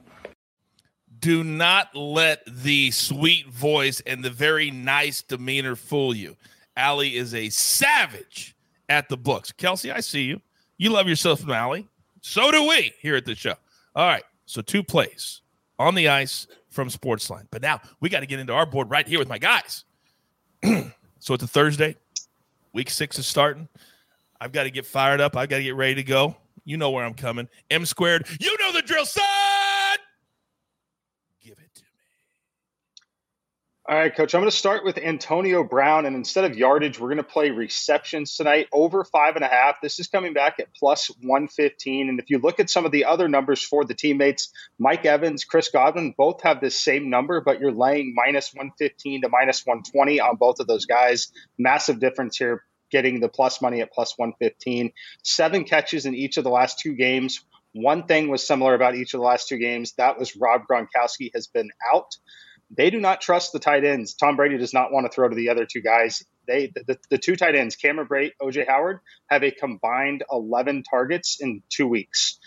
Do 1.19 1.43
not 1.43 1.95
let 1.95 2.41
the 2.45 2.91
sweet 2.91 3.47
voice 3.47 4.01
and 4.01 4.23
the 4.23 4.29
very 4.29 4.71
nice 4.71 5.21
demeanor 5.21 5.75
fool 5.75 6.15
you. 6.15 6.35
Allie 6.75 7.15
is 7.15 7.33
a 7.33 7.49
savage 7.49 8.55
at 8.89 9.09
the 9.09 9.17
books. 9.17 9.51
Kelsey, 9.51 9.91
I 9.91 10.01
see 10.01 10.23
you. 10.23 10.41
You 10.77 10.91
love 10.91 11.07
yourself 11.07 11.41
from 11.41 11.51
Allie. 11.51 11.87
So 12.21 12.51
do 12.51 12.67
we 12.67 12.93
here 12.99 13.15
at 13.15 13.25
the 13.25 13.35
show. 13.35 13.55
All 13.95 14.05
right. 14.05 14.23
So 14.45 14.61
two 14.61 14.83
plays 14.83 15.41
on 15.79 15.95
the 15.95 16.09
ice 16.09 16.47
from 16.69 16.89
Sportsline. 16.89 17.47
But 17.51 17.61
now 17.61 17.81
we 17.99 18.09
got 18.09 18.19
to 18.19 18.25
get 18.25 18.39
into 18.39 18.53
our 18.53 18.65
board 18.65 18.89
right 18.89 19.07
here 19.07 19.19
with 19.19 19.29
my 19.29 19.37
guys. 19.37 19.83
so 20.63 21.33
it's 21.33 21.43
a 21.43 21.47
Thursday. 21.47 21.95
Week 22.73 22.89
six 22.89 23.17
is 23.17 23.25
starting. 23.25 23.67
I've 24.39 24.51
got 24.51 24.63
to 24.63 24.69
get 24.69 24.85
fired 24.85 25.19
up. 25.19 25.35
I've 25.35 25.49
got 25.49 25.57
to 25.57 25.63
get 25.63 25.75
ready 25.75 25.95
to 25.95 26.03
go. 26.03 26.35
You 26.63 26.77
know 26.77 26.91
where 26.91 27.05
I'm 27.05 27.13
coming. 27.13 27.47
M 27.71 27.85
squared. 27.85 28.27
You 28.39 28.55
know 28.59 28.71
the 28.71 28.81
drill, 28.81 29.05
son. 29.05 29.23
All 33.89 33.95
right, 33.95 34.13
coach. 34.13 34.35
I'm 34.35 34.41
going 34.41 34.51
to 34.51 34.57
start 34.57 34.83
with 34.83 34.97
Antonio 34.97 35.63
Brown, 35.63 36.05
and 36.05 36.13
instead 36.13 36.43
of 36.43 36.57
yardage, 36.57 36.99
we're 36.99 37.07
going 37.07 37.19
to 37.19 37.23
play 37.23 37.51
receptions 37.51 38.35
tonight 38.35 38.67
over 38.73 39.05
five 39.05 39.37
and 39.37 39.45
a 39.45 39.47
half. 39.47 39.79
This 39.81 39.97
is 40.01 40.07
coming 40.07 40.33
back 40.33 40.55
at 40.59 40.75
plus 40.75 41.07
115. 41.21 42.09
And 42.09 42.19
if 42.19 42.29
you 42.29 42.39
look 42.39 42.59
at 42.59 42.69
some 42.69 42.85
of 42.85 42.91
the 42.91 43.05
other 43.05 43.29
numbers 43.29 43.63
for 43.63 43.85
the 43.85 43.93
teammates, 43.93 44.51
Mike 44.77 45.05
Evans, 45.05 45.45
Chris 45.45 45.69
Godwin, 45.69 46.13
both 46.17 46.41
have 46.41 46.59
this 46.59 46.75
same 46.75 47.09
number, 47.09 47.39
but 47.39 47.61
you're 47.61 47.71
laying 47.71 48.13
minus 48.13 48.53
115 48.53 49.21
to 49.21 49.29
minus 49.29 49.65
120 49.65 50.19
on 50.19 50.35
both 50.35 50.59
of 50.59 50.67
those 50.67 50.85
guys. 50.85 51.31
Massive 51.57 52.01
difference 52.01 52.35
here, 52.35 52.65
getting 52.91 53.21
the 53.21 53.29
plus 53.29 53.61
money 53.61 53.79
at 53.79 53.93
plus 53.93 54.17
115. 54.17 54.91
Seven 55.23 55.63
catches 55.63 56.05
in 56.05 56.13
each 56.13 56.35
of 56.35 56.43
the 56.43 56.49
last 56.49 56.79
two 56.79 56.93
games. 56.93 57.39
One 57.71 58.05
thing 58.05 58.27
was 58.27 58.45
similar 58.45 58.73
about 58.73 58.95
each 58.95 59.13
of 59.13 59.21
the 59.21 59.25
last 59.25 59.47
two 59.47 59.59
games. 59.59 59.93
That 59.93 60.19
was 60.19 60.35
Rob 60.35 60.63
Gronkowski 60.69 61.31
has 61.33 61.47
been 61.47 61.69
out. 61.93 62.17
They 62.69 62.89
do 62.89 62.99
not 62.99 63.21
trust 63.21 63.53
the 63.53 63.59
tight 63.59 63.85
ends. 63.85 64.13
Tom 64.13 64.35
Brady 64.35 64.57
does 64.57 64.73
not 64.73 64.91
want 64.91 65.05
to 65.05 65.11
throw 65.11 65.29
to 65.29 65.35
the 65.35 65.49
other 65.49 65.65
two 65.65 65.81
guys. 65.81 66.23
They 66.47 66.71
the, 66.73 66.97
the 67.09 67.17
two 67.17 67.35
tight 67.35 67.55
ends, 67.55 67.75
Cameron 67.75 68.07
Brate, 68.07 68.31
OJ 68.41 68.67
Howard, 68.67 68.99
have 69.29 69.43
a 69.43 69.51
combined 69.51 70.23
11 70.31 70.83
targets 70.83 71.37
in 71.39 71.63
two 71.69 71.87
weeks. 71.87 72.39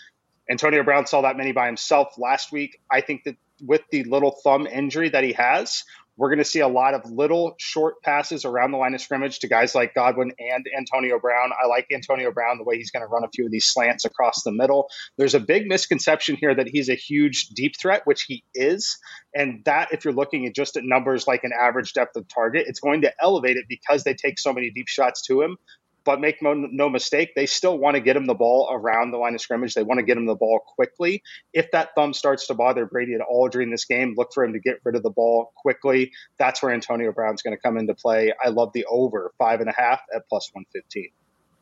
Antonio 0.49 0.83
Brown 0.83 1.05
saw 1.05 1.21
that 1.21 1.37
many 1.37 1.51
by 1.53 1.67
himself 1.67 2.15
last 2.17 2.51
week. 2.51 2.79
I 2.91 3.01
think 3.01 3.23
that 3.23 3.35
with 3.61 3.81
the 3.91 4.03
little 4.03 4.31
thumb 4.31 4.67
injury 4.67 5.09
that 5.09 5.23
he 5.23 5.33
has, 5.33 5.83
we're 6.21 6.29
going 6.29 6.37
to 6.37 6.45
see 6.45 6.59
a 6.59 6.67
lot 6.67 6.93
of 6.93 7.09
little 7.09 7.55
short 7.57 7.95
passes 8.03 8.45
around 8.45 8.69
the 8.69 8.77
line 8.77 8.93
of 8.93 9.01
scrimmage 9.01 9.39
to 9.39 9.47
guys 9.47 9.73
like 9.73 9.95
Godwin 9.95 10.31
and 10.37 10.63
Antonio 10.77 11.19
Brown. 11.19 11.49
I 11.51 11.65
like 11.65 11.87
Antonio 11.91 12.31
Brown 12.31 12.59
the 12.59 12.63
way 12.63 12.77
he's 12.77 12.91
going 12.91 13.01
to 13.01 13.07
run 13.07 13.23
a 13.23 13.29
few 13.33 13.45
of 13.45 13.51
these 13.51 13.65
slants 13.65 14.05
across 14.05 14.43
the 14.43 14.51
middle. 14.51 14.87
There's 15.17 15.33
a 15.33 15.39
big 15.39 15.65
misconception 15.65 16.37
here 16.39 16.53
that 16.53 16.67
he's 16.71 16.89
a 16.89 16.93
huge 16.93 17.47
deep 17.47 17.73
threat, 17.81 18.03
which 18.05 18.25
he 18.27 18.43
is. 18.53 18.99
And 19.33 19.65
that, 19.65 19.93
if 19.93 20.05
you're 20.05 20.13
looking 20.13 20.45
at 20.45 20.53
just 20.53 20.77
at 20.77 20.83
numbers 20.85 21.25
like 21.25 21.43
an 21.43 21.53
average 21.59 21.93
depth 21.93 22.15
of 22.15 22.27
target, 22.27 22.65
it's 22.67 22.81
going 22.81 23.01
to 23.01 23.11
elevate 23.19 23.57
it 23.57 23.65
because 23.67 24.03
they 24.03 24.13
take 24.13 24.37
so 24.37 24.53
many 24.53 24.69
deep 24.69 24.89
shots 24.89 25.23
to 25.23 25.41
him. 25.41 25.57
But 26.03 26.19
make 26.19 26.41
no, 26.41 26.53
no 26.53 26.89
mistake, 26.89 27.33
they 27.35 27.45
still 27.45 27.77
want 27.77 27.95
to 27.95 28.01
get 28.01 28.15
him 28.15 28.25
the 28.25 28.33
ball 28.33 28.69
around 28.71 29.11
the 29.11 29.17
line 29.17 29.35
of 29.35 29.41
scrimmage. 29.41 29.75
They 29.75 29.83
want 29.83 29.99
to 29.99 30.03
get 30.03 30.17
him 30.17 30.25
the 30.25 30.35
ball 30.35 30.59
quickly. 30.75 31.21
If 31.53 31.69
that 31.71 31.89
thumb 31.95 32.13
starts 32.13 32.47
to 32.47 32.55
bother 32.55 32.85
Brady 32.85 33.13
at 33.13 33.21
all 33.21 33.49
during 33.49 33.69
this 33.69 33.85
game, 33.85 34.15
look 34.17 34.33
for 34.33 34.43
him 34.43 34.53
to 34.53 34.59
get 34.59 34.79
rid 34.83 34.95
of 34.95 35.03
the 35.03 35.11
ball 35.11 35.51
quickly. 35.55 36.11
That's 36.39 36.63
where 36.63 36.73
Antonio 36.73 37.11
Brown's 37.11 37.41
going 37.41 37.55
to 37.55 37.61
come 37.61 37.77
into 37.77 37.93
play. 37.93 38.33
I 38.43 38.49
love 38.49 38.73
the 38.73 38.85
over 38.85 39.31
five 39.37 39.61
and 39.61 39.69
a 39.69 39.73
half 39.73 40.01
at 40.15 40.27
plus 40.27 40.49
115. 40.53 41.09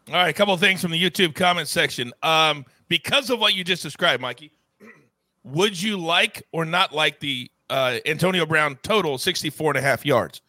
All 0.07 0.15
right, 0.15 0.29
a 0.29 0.33
couple 0.33 0.55
things 0.57 0.81
from 0.81 0.91
the 0.91 1.01
YouTube 1.01 1.35
comment 1.35 1.67
section. 1.67 2.13
Um, 2.23 2.65
because 2.87 3.29
of 3.29 3.39
what 3.39 3.53
you 3.53 3.63
just 3.63 3.83
described, 3.83 4.21
Mikey, 4.21 4.51
would 5.43 5.79
you 5.79 5.97
like 5.97 6.43
or 6.51 6.65
not 6.65 6.93
like 6.95 7.19
the 7.19 7.51
uh, 7.69 7.99
Antonio 8.05 8.45
Brown 8.45 8.79
total 8.81 9.17
64 9.17 9.71
and 9.71 9.77
a 9.77 9.81
half 9.81 10.05
yards? 10.05 10.41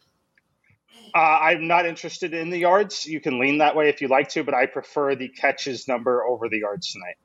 Uh, 1.13 1.39
I'm 1.41 1.67
not 1.67 1.85
interested 1.85 2.33
in 2.33 2.49
the 2.49 2.57
yards. 2.57 3.05
You 3.05 3.19
can 3.19 3.39
lean 3.39 3.57
that 3.59 3.75
way 3.75 3.89
if 3.89 4.01
you 4.01 4.07
like 4.07 4.29
to, 4.29 4.43
but 4.43 4.53
I 4.53 4.65
prefer 4.65 5.15
the 5.15 5.27
catches 5.29 5.87
number 5.87 6.23
over 6.23 6.49
the 6.49 6.59
yards 6.59 6.91
tonight. 6.91 7.15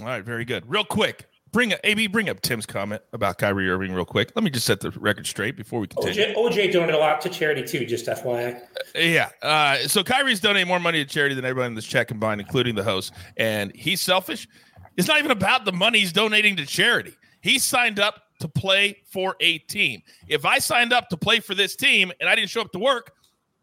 All 0.00 0.06
right, 0.06 0.24
very 0.24 0.44
good. 0.44 0.68
Real 0.68 0.84
quick, 0.84 1.26
bring 1.52 1.72
up 1.72 1.80
AB, 1.84 2.06
bring 2.08 2.28
up 2.28 2.40
Tim's 2.40 2.66
comment 2.66 3.02
about 3.12 3.38
Kyrie 3.38 3.68
Irving 3.68 3.92
real 3.92 4.04
quick. 4.04 4.32
Let 4.34 4.44
me 4.44 4.50
just 4.50 4.66
set 4.66 4.80
the 4.80 4.90
record 4.92 5.26
straight 5.26 5.56
before 5.56 5.80
we 5.80 5.86
continue. 5.86 6.34
OJ, 6.34 6.36
OJ 6.36 6.72
donated 6.72 6.94
a 6.94 6.98
lot 6.98 7.20
to 7.22 7.28
charity 7.28 7.64
too, 7.64 7.84
just 7.84 8.06
FYI. 8.06 8.60
Uh, 8.60 8.98
yeah. 8.98 9.30
Uh, 9.42 9.78
so 9.88 10.02
Kyrie's 10.02 10.40
donating 10.40 10.68
more 10.68 10.80
money 10.80 11.04
to 11.04 11.08
charity 11.10 11.34
than 11.34 11.44
everybody 11.44 11.68
in 11.68 11.74
this 11.74 11.86
chat 11.86 12.08
combined, 12.08 12.40
including 12.40 12.74
the 12.74 12.84
host, 12.84 13.12
and 13.36 13.74
he's 13.74 14.00
selfish. 14.00 14.48
It's 14.96 15.08
not 15.08 15.18
even 15.18 15.30
about 15.30 15.64
the 15.64 15.72
money 15.72 16.00
he's 16.00 16.12
donating 16.12 16.56
to 16.56 16.66
charity. 16.66 17.14
He 17.40 17.58
signed 17.58 18.00
up 18.00 18.22
to 18.40 18.48
play 18.48 18.98
for 19.10 19.36
a 19.40 19.58
team. 19.58 20.02
If 20.28 20.44
I 20.44 20.58
signed 20.58 20.92
up 20.92 21.08
to 21.10 21.16
play 21.16 21.40
for 21.40 21.54
this 21.54 21.76
team 21.76 22.12
and 22.20 22.28
I 22.28 22.34
didn't 22.34 22.50
show 22.50 22.60
up 22.60 22.72
to 22.72 22.78
work, 22.78 23.12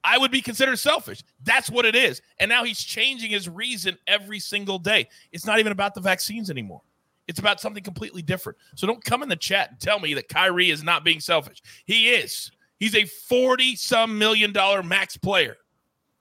I 0.06 0.18
would 0.18 0.32
be 0.32 0.42
considered 0.42 0.78
selfish. 0.78 1.24
That's 1.44 1.70
what 1.70 1.86
it 1.86 1.96
is. 1.96 2.22
And 2.40 2.48
now 2.48 2.64
he's 2.64 2.82
changing 2.82 3.32
his 3.32 3.50
reason 3.50 3.98
every 4.08 4.40
single 4.40 4.78
day. 4.78 5.10
It's 5.32 5.46
not 5.46 5.60
even 5.60 5.72
about 5.72 5.96
the 5.96 6.02
vaccines 6.02 6.50
anymore. 6.50 6.82
It's 7.28 7.40
about 7.40 7.60
something 7.60 7.84
completely 7.84 8.22
different. 8.22 8.58
So 8.76 8.86
don't 8.86 9.04
come 9.04 9.24
in 9.24 9.30
the 9.30 9.36
chat 9.36 9.72
and 9.72 9.80
tell 9.80 10.00
me 10.00 10.14
that 10.14 10.30
Kyrie 10.30 10.70
is 10.70 10.84
not 10.84 11.04
being 11.04 11.20
selfish. 11.20 11.62
He 11.86 12.10
is. 12.10 12.52
He's 12.80 12.96
a 12.96 13.06
40 13.06 13.76
some 13.76 14.18
million 14.18 14.54
dollar 14.54 14.84
max 14.84 15.18
player. 15.18 15.58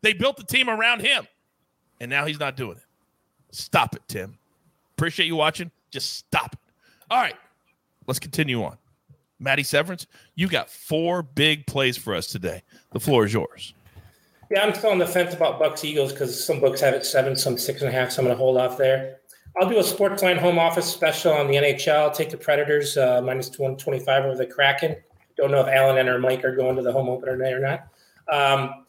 They 0.01 0.13
built 0.13 0.37
the 0.37 0.45
team 0.45 0.71
around 0.71 1.01
him. 1.01 1.27
And 2.01 2.11
now 2.11 2.25
he's 2.25 2.41
not 2.41 2.57
doing 2.57 2.77
it. 2.77 2.85
Stop 3.51 3.95
it, 3.95 4.03
Tim. 4.09 4.39
Appreciate 4.97 5.27
you 5.27 5.37
watching. 5.37 5.71
Just 5.91 6.15
stop 6.15 6.55
it. 6.55 6.59
All 7.11 7.21
right. 7.21 7.37
Let's 8.07 8.19
continue 8.19 8.63
on. 8.65 8.77
Maddie 9.39 9.63
Severance, 9.63 10.07
you 10.35 10.49
got 10.49 10.71
four 10.71 11.23
big 11.23 11.67
plays 11.67 11.97
for 11.97 12.15
us 12.15 12.27
today. 12.27 12.63
The 12.93 13.01
floor 13.01 13.25
is 13.25 13.33
yours. 13.33 13.75
Yeah, 14.51 14.63
I'm 14.63 14.75
still 14.75 14.91
on 14.91 14.99
the 14.99 15.07
fence 15.07 15.35
about 15.35 15.61
Bucs 15.61 15.85
Eagles 15.85 16.13
because 16.13 16.45
some 16.45 16.61
books 16.61 16.81
have 16.81 16.95
it 16.95 17.05
seven, 17.05 17.37
some 17.37 17.59
six 17.59 17.81
and 17.81 17.89
a 17.89 17.93
half. 17.93 18.13
So 18.13 18.23
I'm 18.23 18.27
going 18.27 18.37
to 18.37 18.43
hold 18.43 18.57
off 18.57 18.77
there. 18.77 19.17
I'll 19.61 19.69
do 19.69 19.79
a 19.79 19.83
Sportsline 19.83 20.39
home 20.39 20.59
office 20.59 20.87
special 20.87 21.33
on 21.33 21.47
the 21.47 21.55
NHL. 21.55 22.15
take 22.15 22.31
the 22.31 22.37
Predators 22.37 22.97
uh, 22.97 23.23
minus 23.23 23.49
125 23.51 24.25
over 24.25 24.37
the 24.37 24.47
Kraken. 24.47 24.97
Don't 25.37 25.51
know 25.51 25.61
if 25.61 25.69
Allan 25.69 25.99
and 25.99 26.09
or 26.09 26.19
Mike 26.19 26.45
are 26.45 26.55
going 26.55 26.77
to 26.77 26.83
the 26.83 26.93
home 26.93 27.09
opener 27.09 27.37
tonight 27.37 27.53
or 27.53 27.61
not. 27.61 27.89
Um, 28.31 28.85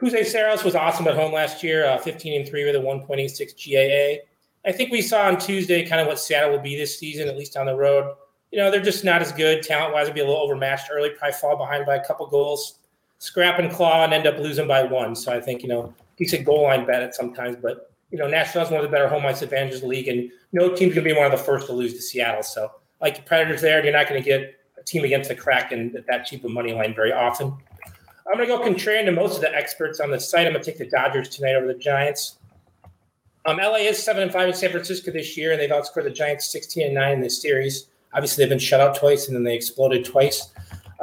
Juuse 0.00 0.26
Saros 0.26 0.64
was 0.64 0.74
awesome 0.74 1.06
at 1.08 1.14
home 1.14 1.32
last 1.32 1.62
year, 1.62 1.86
uh, 1.86 1.98
15 1.98 2.40
and 2.40 2.48
3 2.48 2.64
with 2.64 2.76
a 2.76 2.78
1.86 2.78 3.54
GAA. 3.54 4.22
I 4.68 4.72
think 4.72 4.92
we 4.92 5.02
saw 5.02 5.26
on 5.26 5.38
Tuesday 5.38 5.86
kind 5.86 6.00
of 6.00 6.06
what 6.06 6.18
Seattle 6.18 6.52
will 6.52 6.60
be 6.60 6.76
this 6.76 6.98
season, 6.98 7.28
at 7.28 7.36
least 7.36 7.56
on 7.56 7.66
the 7.66 7.74
road 7.74 8.14
you 8.50 8.58
know, 8.58 8.70
they're 8.70 8.80
just 8.80 9.04
not 9.04 9.22
as 9.22 9.32
good 9.32 9.62
talent 9.62 9.94
wise. 9.94 10.06
Would 10.06 10.14
be 10.14 10.20
a 10.20 10.26
little 10.26 10.40
overmatched 10.40 10.90
early, 10.92 11.10
probably 11.10 11.34
fall 11.34 11.56
behind 11.56 11.86
by 11.86 11.96
a 11.96 12.04
couple 12.04 12.26
goals, 12.26 12.78
scrap 13.18 13.58
and 13.58 13.70
claw, 13.70 14.04
and 14.04 14.12
end 14.12 14.26
up 14.26 14.38
losing 14.38 14.66
by 14.66 14.82
one. 14.82 15.14
So 15.14 15.32
I 15.32 15.40
think, 15.40 15.62
you 15.62 15.68
know, 15.68 15.94
decent 16.16 16.44
goal 16.44 16.64
line 16.64 16.86
bet 16.86 17.02
at 17.02 17.14
sometimes, 17.14 17.56
but, 17.56 17.92
you 18.10 18.18
know, 18.18 18.26
Nashville 18.26 18.62
has 18.62 18.70
one 18.70 18.80
of 18.80 18.90
the 18.90 18.92
better 18.92 19.08
home 19.08 19.24
ice 19.24 19.42
advantages 19.42 19.76
of 19.76 19.82
the 19.82 19.88
league, 19.88 20.08
and 20.08 20.30
no 20.52 20.74
team's 20.74 20.94
to 20.94 21.02
be 21.02 21.12
one 21.12 21.26
of 21.26 21.32
the 21.32 21.44
first 21.44 21.66
to 21.66 21.72
lose 21.72 21.94
to 21.94 22.02
Seattle. 22.02 22.42
So, 22.42 22.72
like 23.00 23.16
the 23.16 23.22
Predators 23.22 23.60
there, 23.60 23.82
you're 23.84 23.92
not 23.92 24.08
to 24.08 24.20
get 24.20 24.58
a 24.78 24.82
team 24.82 25.04
against 25.04 25.28
the 25.28 25.36
Kraken 25.36 25.94
at 25.96 26.06
that 26.08 26.26
cheap 26.26 26.44
of 26.44 26.50
money 26.50 26.72
line 26.72 26.94
very 26.94 27.12
often. 27.12 27.56
I'm 28.30 28.38
to 28.38 28.46
go 28.46 28.60
contrarian 28.60 29.06
to 29.06 29.12
most 29.12 29.36
of 29.36 29.40
the 29.40 29.54
experts 29.54 30.00
on 30.00 30.10
the 30.10 30.20
site. 30.20 30.46
I'm 30.46 30.52
to 30.52 30.60
take 30.60 30.78
the 30.78 30.86
Dodgers 30.86 31.28
tonight 31.28 31.54
over 31.54 31.66
the 31.66 31.74
Giants. 31.74 32.36
Um, 33.46 33.56
LA 33.56 33.76
is 33.76 34.00
seven 34.00 34.22
and 34.22 34.32
five 34.32 34.48
in 34.48 34.54
San 34.54 34.70
Francisco 34.70 35.10
this 35.10 35.36
year, 35.36 35.52
and 35.52 35.60
they've 35.60 35.70
outscored 35.70 36.04
the 36.04 36.10
Giants 36.10 36.50
16 36.52 36.86
and 36.86 36.94
nine 36.94 37.14
in 37.14 37.20
this 37.20 37.40
series. 37.40 37.86
Obviously, 38.12 38.42
they've 38.42 38.50
been 38.50 38.58
shut 38.58 38.80
out 38.80 38.96
twice 38.96 39.28
and 39.28 39.36
then 39.36 39.44
they 39.44 39.54
exploded 39.54 40.04
twice. 40.04 40.52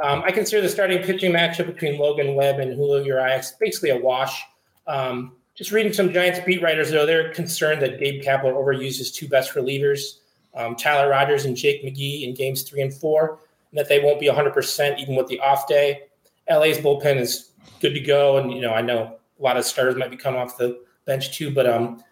Um, 0.02 0.22
I 0.24 0.30
consider 0.30 0.62
the 0.62 0.68
starting 0.68 1.02
pitching 1.02 1.32
matchup 1.32 1.66
between 1.66 1.98
Logan 1.98 2.34
Webb 2.34 2.60
and 2.60 2.72
Julio 2.74 3.02
Urias 3.02 3.52
basically 3.58 3.90
a 3.90 3.96
wash. 3.98 4.44
Um, 4.86 5.32
just 5.54 5.72
reading 5.72 5.92
some 5.92 6.12
Giants 6.12 6.38
beat 6.46 6.62
writers, 6.62 6.92
though, 6.92 7.04
they're 7.04 7.32
concerned 7.32 7.82
that 7.82 7.98
Gabe 7.98 8.22
Kapler 8.22 8.54
overuses 8.54 9.12
two 9.12 9.26
best 9.26 9.54
relievers, 9.54 10.18
um, 10.54 10.76
Tyler 10.76 11.10
Rogers 11.10 11.46
and 11.46 11.56
Jake 11.56 11.84
McGee, 11.84 12.22
in 12.22 12.34
games 12.34 12.62
three 12.62 12.80
and 12.80 12.94
four, 12.94 13.40
and 13.70 13.78
that 13.78 13.88
they 13.88 13.98
won't 13.98 14.20
be 14.20 14.28
100% 14.28 14.98
even 15.00 15.16
with 15.16 15.26
the 15.26 15.40
off 15.40 15.66
day. 15.66 16.02
LA's 16.48 16.78
bullpen 16.78 17.16
is 17.16 17.50
good 17.80 17.92
to 17.92 18.00
go. 18.00 18.38
And, 18.38 18.52
you 18.52 18.60
know, 18.60 18.72
I 18.72 18.80
know 18.82 19.18
a 19.38 19.42
lot 19.42 19.56
of 19.56 19.64
starters 19.64 19.96
might 19.96 20.10
be 20.10 20.16
coming 20.16 20.40
off 20.40 20.56
the 20.56 20.80
bench 21.06 21.36
too, 21.36 21.52
but 21.52 21.66
um, 21.66 22.02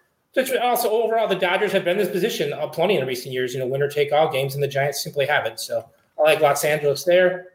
also 0.61 0.89
overall, 0.89 1.27
the 1.27 1.35
Dodgers 1.35 1.71
have 1.71 1.83
been 1.83 1.97
in 1.99 2.03
this 2.03 2.11
position 2.11 2.53
plenty 2.71 2.97
in 2.97 3.05
recent 3.05 3.33
years. 3.33 3.53
You 3.53 3.59
know, 3.59 3.67
winner 3.67 3.89
take 3.89 4.11
all 4.11 4.31
games, 4.31 4.53
and 4.53 4.63
the 4.63 4.67
Giants 4.67 5.03
simply 5.03 5.25
haven't. 5.25 5.59
So 5.59 5.85
I 6.17 6.21
like 6.21 6.41
Los 6.41 6.63
Angeles 6.63 7.03
there. 7.03 7.47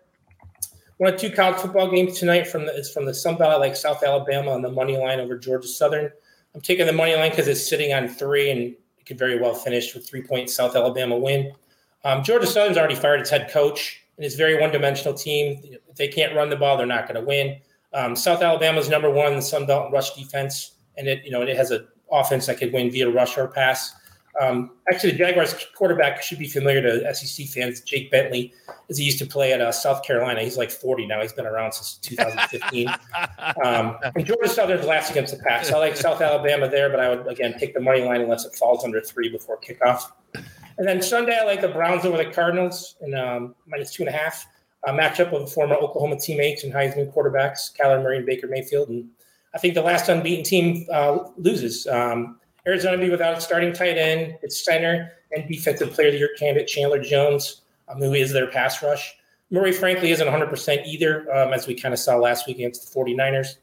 One 0.99 1.15
of 1.15 1.21
two 1.21 1.31
college 1.31 1.57
football 1.61 1.91
games 1.91 2.19
tonight 2.19 2.47
from 2.47 2.67
the 2.67 2.77
it's 2.77 2.93
from 2.93 3.07
the 3.07 3.15
Sun 3.15 3.37
Belt. 3.37 3.61
Like 3.61 3.77
South 3.77 4.03
Alabama 4.03 4.53
on 4.53 4.63
the 4.63 4.71
money 4.71 4.97
line 4.97 5.21
over 5.21 5.37
Georgia 5.37 5.69
Southern. 5.69 6.11
I'm 6.55 6.61
taking 6.61 6.87
the 6.87 6.93
money 6.93 7.15
line 7.15 7.31
because 7.31 7.49
it's 7.49 7.67
sitting 7.67 7.93
on 7.93 8.09
three, 8.09 8.51
and 8.51 8.61
it 8.61 9.07
could 9.07 9.19
very 9.19 9.41
well 9.41 9.55
finish 9.55 9.95
with 9.95 10.09
three 10.09 10.23
point 10.23 10.51
South 10.51 10.77
Alabama 10.77 11.17
win. 11.17 11.53
Um, 12.05 12.23
Georgia 12.23 12.47
Southern's 12.47 12.79
already 12.79 12.95
fired 12.95 13.21
its 13.21 13.31
head 13.31 13.51
coach, 13.51 14.03
and 14.17 14.27
it's 14.27 14.35
a 14.35 14.39
very 14.39 14.61
one 14.61 14.71
dimensional 14.71 15.15
team. 15.15 15.61
If 15.89 15.97
they 15.97 16.09
can't 16.09 16.35
run 16.35 16.51
the 16.51 16.57
ball, 16.57 16.77
they're 16.77 16.87
not 16.87 17.09
going 17.09 17.21
to 17.21 17.27
win. 17.27 17.59
Um, 17.95 18.17
South 18.17 18.43
Alabama's 18.43 18.89
number 18.89 19.11
one 19.11 19.29
in 19.29 19.37
the 19.37 19.43
Sun 19.43 19.67
Belt 19.67 19.93
rush 19.93 20.15
defense 20.15 20.73
and 20.97 21.09
it 21.09 21.25
you 21.25 21.31
know 21.31 21.43
it 21.43 21.57
has 21.57 21.71
an 21.71 21.87
offense 22.13 22.47
that 22.47 22.59
could 22.59 22.73
win 22.73 22.91
via 22.91 23.11
rush 23.11 23.37
or 23.37 23.49
pass. 23.49 23.95
Um, 24.41 24.71
actually, 24.91 25.13
the 25.13 25.19
Jaguars 25.19 25.55
quarterback 25.75 26.23
should 26.23 26.39
be 26.39 26.49
familiar 26.49 26.81
to 26.81 27.15
SEC 27.15 27.47
fans. 27.49 27.81
Jake 27.83 28.11
Bentley, 28.11 28.53
as 28.89 28.97
he 28.97 29.05
used 29.05 29.19
to 29.19 29.27
play 29.27 29.53
at 29.53 29.61
uh, 29.61 29.71
South 29.71 30.03
Carolina. 30.03 30.41
He's 30.41 30.57
like 30.57 30.71
40 30.71 31.07
now. 31.07 31.21
He's 31.21 31.35
been 31.35 31.47
around 31.47 31.73
since 31.73 31.97
2015. 31.99 32.89
um, 33.65 33.99
and 34.03 34.25
Georgia 34.25 34.49
Southern's 34.49 34.87
last 34.87 35.11
against 35.11 35.37
the 35.37 35.43
pass. 35.43 35.71
I 35.71 35.79
like 35.79 35.97
South 35.97 36.23
Alabama 36.23 36.69
there, 36.69 36.89
but 36.89 37.01
I 37.01 37.15
would 37.15 37.27
again 37.27 37.59
take 37.59 37.75
the 37.75 37.81
money 37.81 38.01
line 38.03 38.23
unless 38.23 38.47
it 38.47 38.55
falls 38.55 38.85
under 38.85 39.01
three 39.01 39.29
before 39.29 39.59
kickoff. 39.59 40.11
And 40.79 40.89
then 40.89 41.03
Sunday, 41.03 41.39
I 41.39 41.45
like 41.45 41.61
the 41.61 41.69
Browns 41.69 42.07
over 42.07 42.17
the 42.17 42.31
Cardinals 42.31 42.97
and 43.03 43.15
um, 43.15 43.55
minus 43.67 43.93
two 43.93 44.03
and 44.05 44.09
a 44.09 44.17
half. 44.17 44.47
A 44.85 44.93
matchup 44.93 45.33
of 45.33 45.53
former 45.53 45.77
Oklahoma 45.77 46.19
teammates 46.19 46.65
and 46.65 46.73
Heisman 46.73 47.13
quarterbacks, 47.13 47.77
Kyler 47.77 48.03
Murray 48.03 48.17
and 48.17 48.27
Baker 48.27 48.49
Mayfield. 48.49 48.89
And 48.89 49.09
I 49.55 49.59
think 49.59 49.75
the 49.75 49.83
last 49.83 50.09
unbeaten 50.09 50.45
team 50.45 50.87
uh, 50.93 51.19
loses. 51.37 51.87
Um, 51.87 52.39
Arizona 52.67 52.97
be 52.97 53.11
without 53.11 53.35
its 53.35 53.45
starting 53.45 53.73
tight 53.73 53.99
end, 53.99 54.39
its 54.43 54.65
center, 54.65 55.13
and 55.33 55.49
defensive 55.49 55.93
player 55.93 56.09
of 56.09 56.13
the 56.13 56.19
year 56.19 56.31
candidate 56.39 56.69
Chandler 56.69 57.03
Jones, 57.03 57.63
um, 57.89 57.99
who 57.99 58.15
is 58.15 58.33
their 58.33 58.47
pass 58.47 58.83
rush. 58.83 59.15
Murray, 59.51 59.73
frankly, 59.73 60.11
isn't 60.13 60.27
100% 60.27 60.87
either, 60.87 61.31
um, 61.35 61.53
as 61.53 61.67
we 61.67 61.75
kind 61.75 61.93
of 61.93 62.01
saw 62.01 62.17
last 62.17 62.47
week 62.47 62.57
against 62.57 62.93
the 62.93 62.99
49ers. 62.99 63.57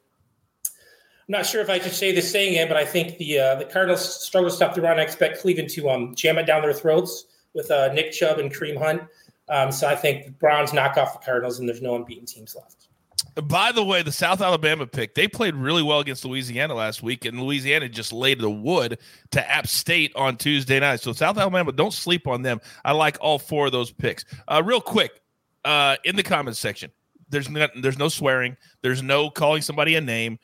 I'm 0.65 1.33
not 1.33 1.45
sure 1.45 1.61
if 1.61 1.69
I 1.69 1.79
should 1.79 1.93
say 1.93 2.11
this 2.11 2.29
saying 2.31 2.55
it, 2.55 2.67
but 2.67 2.77
I 2.77 2.85
think 2.85 3.17
the 3.17 3.39
uh, 3.39 3.55
the 3.55 3.65
Cardinals 3.65 4.23
struggle 4.25 4.49
to 4.49 4.55
stop 4.55 4.73
the 4.73 4.81
run. 4.81 4.99
I 4.99 5.03
expect 5.03 5.39
Cleveland 5.39 5.69
to 5.71 5.89
um, 5.89 6.15
jam 6.15 6.39
it 6.39 6.45
down 6.45 6.63
their 6.63 6.73
throats 6.73 7.25
with 7.53 7.69
uh, 7.69 7.93
Nick 7.93 8.11
Chubb 8.11 8.39
and 8.39 8.51
Kareem 8.51 8.77
Hunt. 8.77 9.03
Um, 9.47 9.71
so 9.71 9.87
I 9.87 9.95
think 9.95 10.25
the 10.25 10.31
Browns 10.31 10.73
knock 10.73 10.97
off 10.97 11.13
the 11.13 11.25
Cardinals, 11.25 11.59
and 11.59 11.69
there's 11.69 11.81
no 11.81 11.95
unbeaten 11.95 12.25
teams 12.25 12.55
left. 12.55 12.88
By 13.23 13.71
the 13.71 13.83
way, 13.83 14.01
the 14.01 14.11
South 14.11 14.41
Alabama 14.41 14.85
pick, 14.85 15.15
they 15.15 15.27
played 15.27 15.55
really 15.55 15.83
well 15.83 15.99
against 15.99 16.25
Louisiana 16.25 16.73
last 16.73 17.01
week, 17.03 17.25
and 17.25 17.41
Louisiana 17.41 17.89
just 17.89 18.13
laid 18.13 18.39
the 18.39 18.49
wood 18.49 18.99
to 19.31 19.49
App 19.49 19.67
State 19.67 20.11
on 20.15 20.37
Tuesday 20.37 20.79
night. 20.79 20.99
So, 20.99 21.13
South 21.13 21.37
Alabama, 21.37 21.71
don't 21.71 21.93
sleep 21.93 22.27
on 22.27 22.41
them. 22.41 22.59
I 22.85 22.91
like 22.91 23.17
all 23.21 23.39
four 23.39 23.67
of 23.67 23.71
those 23.71 23.91
picks. 23.91 24.25
Uh, 24.47 24.61
real 24.63 24.81
quick, 24.81 25.21
uh, 25.65 25.95
in 26.03 26.15
the 26.15 26.23
comments 26.23 26.59
section, 26.59 26.91
there's 27.29 27.49
no, 27.49 27.67
there's 27.75 27.97
no 27.97 28.09
swearing, 28.09 28.57
there's 28.81 29.03
no 29.03 29.29
calling 29.29 29.61
somebody 29.61 29.95
a 29.95 30.01
name, 30.01 30.39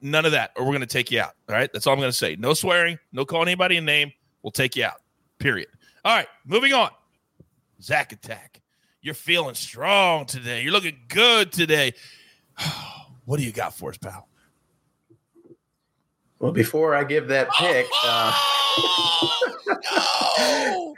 none 0.00 0.24
of 0.24 0.32
that, 0.32 0.52
or 0.56 0.64
we're 0.64 0.72
going 0.72 0.80
to 0.80 0.86
take 0.86 1.10
you 1.10 1.20
out. 1.20 1.34
All 1.48 1.54
right. 1.54 1.70
That's 1.72 1.86
all 1.86 1.92
I'm 1.94 1.98
going 1.98 2.10
to 2.10 2.16
say. 2.16 2.36
No 2.36 2.54
swearing, 2.54 2.98
no 3.12 3.24
calling 3.24 3.48
anybody 3.48 3.76
a 3.76 3.80
name. 3.80 4.12
We'll 4.42 4.50
take 4.50 4.76
you 4.76 4.84
out. 4.84 5.00
Period. 5.38 5.68
All 6.04 6.14
right. 6.14 6.28
Moving 6.44 6.74
on. 6.74 6.90
Zack 7.80 8.12
Attack. 8.12 8.60
You're 9.04 9.12
feeling 9.12 9.54
strong 9.54 10.24
today. 10.24 10.62
You're 10.62 10.72
looking 10.72 10.96
good 11.08 11.52
today. 11.52 11.92
what 13.26 13.36
do 13.36 13.42
you 13.42 13.52
got 13.52 13.74
for 13.74 13.90
us, 13.90 13.98
pal? 13.98 14.28
Well, 16.38 16.52
before 16.52 16.94
I 16.94 17.04
give 17.04 17.28
that 17.28 17.50
pick, 17.58 17.86
uh, 18.02 18.34
no, 20.46 20.94